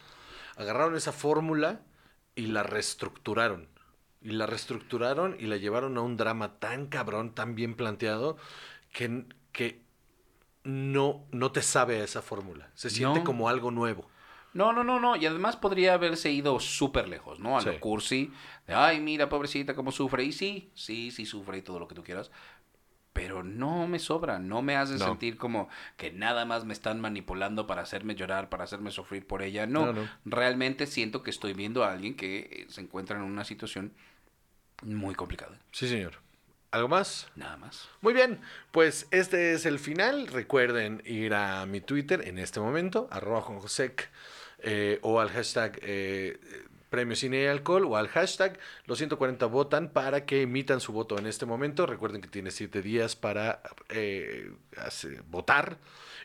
Agarraron 0.56 0.96
esa 0.96 1.12
fórmula 1.12 1.80
y 2.34 2.46
la 2.46 2.62
reestructuraron. 2.62 3.68
Y 4.20 4.30
la 4.30 4.46
reestructuraron 4.46 5.36
y 5.38 5.46
la 5.46 5.56
llevaron 5.58 5.96
a 5.98 6.00
un 6.00 6.16
drama 6.16 6.58
tan 6.58 6.86
cabrón, 6.86 7.34
tan 7.34 7.54
bien 7.54 7.74
planteado, 7.74 8.36
que, 8.92 9.26
que 9.52 9.82
no, 10.64 11.26
no 11.30 11.52
te 11.52 11.62
sabe 11.62 12.00
a 12.00 12.04
esa 12.04 12.22
fórmula. 12.22 12.70
Se 12.74 12.90
siente 12.90 13.18
No. 13.20 13.24
como 13.24 13.48
algo 13.48 13.70
nuevo. 13.70 14.08
No, 14.54 14.72
no, 14.72 14.82
no, 14.84 14.98
no. 15.00 15.16
Y 15.16 15.26
además 15.26 15.56
podría 15.56 15.94
haberse 15.94 16.30
ido 16.30 16.58
súper 16.60 17.08
lejos, 17.08 17.38
¿no? 17.40 17.58
A 17.58 17.60
Sí. 17.60 17.66
lo 17.66 17.80
cursi. 17.80 18.32
De, 18.66 18.74
ay, 18.74 19.00
mira, 19.00 19.28
pobrecita, 19.28 19.74
cómo 19.74 19.92
sufre. 19.92 20.24
Y 20.24 20.32
sí, 20.32 20.70
sí, 20.74 21.10
sí 21.10 21.26
sufre 21.26 21.58
y 21.58 21.62
todo 21.62 21.78
lo 21.80 21.88
que 21.88 21.94
tú 21.94 22.02
quieras. 22.02 22.30
Pero 23.12 23.44
no 23.44 23.86
me 23.86 23.98
sobra, 24.00 24.38
no 24.40 24.60
me 24.62 24.76
hace 24.76 24.94
No. 24.94 25.04
sentir 25.04 25.36
como 25.36 25.68
que 25.96 26.10
nada 26.12 26.44
más 26.44 26.64
me 26.64 26.72
están 26.72 27.00
manipulando 27.00 27.66
para 27.66 27.82
hacerme 27.82 28.14
llorar, 28.16 28.48
para 28.48 28.64
hacerme 28.64 28.90
sufrir 28.90 29.26
por 29.26 29.42
ella. 29.42 29.66
No, 29.66 29.86
No, 29.86 29.92
no. 29.92 30.08
realmente 30.24 30.86
siento 30.86 31.22
que 31.22 31.30
estoy 31.30 31.52
viendo 31.52 31.84
a 31.84 31.92
alguien 31.92 32.16
que 32.16 32.38
eh, 32.38 32.66
se 32.70 32.80
encuentra 32.80 33.16
en 33.16 33.22
una 33.22 33.44
situación 33.44 33.92
muy 34.82 35.14
complicada. 35.14 35.58
Sí, 35.72 35.88
señor. 35.88 36.14
¿Algo 36.72 36.88
más? 36.88 37.28
Nada 37.36 37.56
más. 37.56 37.88
Muy 38.00 38.12
bien, 38.14 38.40
pues 38.72 39.06
este 39.12 39.52
es 39.52 39.64
el 39.64 39.78
final. 39.78 40.26
Recuerden 40.26 41.00
ir 41.06 41.32
a 41.34 41.64
mi 41.66 41.80
Twitter 41.80 42.26
en 42.26 42.36
este 42.40 42.58
momento, 42.58 43.06
arroba 43.12 43.42
juanjosec, 43.42 44.10
eh, 44.66 44.98
o 45.02 45.20
al 45.20 45.28
hashtag 45.28 45.78
eh, 45.82 46.38
Premio 46.88 47.16
Cine 47.16 47.42
y 47.42 47.46
Alcohol, 47.46 47.84
o 47.84 47.96
al 47.96 48.08
hashtag 48.08 48.58
los 48.86 48.98
140 48.98 49.44
votan 49.46 49.90
para 49.90 50.24
que 50.24 50.42
emitan 50.42 50.80
su 50.80 50.92
voto 50.92 51.18
en 51.18 51.26
este 51.26 51.44
momento. 51.44 51.86
Recuerden 51.86 52.20
que 52.22 52.28
tiene 52.28 52.50
7 52.50 52.80
días 52.80 53.14
para 53.14 53.60
eh, 53.90 54.50
votar 55.28 55.76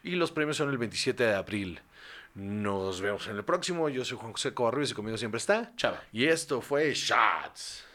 y 0.03 0.11
los 0.11 0.31
premios 0.31 0.57
son 0.57 0.69
el 0.69 0.77
27 0.77 1.23
de 1.23 1.33
abril. 1.33 1.81
Nos 2.35 3.01
vemos 3.01 3.27
en 3.27 3.35
el 3.35 3.43
próximo. 3.43 3.89
Yo 3.89 4.05
soy 4.05 4.17
Juan 4.17 4.31
José 4.31 4.53
Covarrubias 4.53 4.91
y 4.91 4.93
conmigo 4.93 5.17
siempre 5.17 5.39
está. 5.39 5.75
Chava. 5.75 6.01
Y 6.13 6.25
esto 6.25 6.61
fue 6.61 6.93
Shots. 6.93 7.85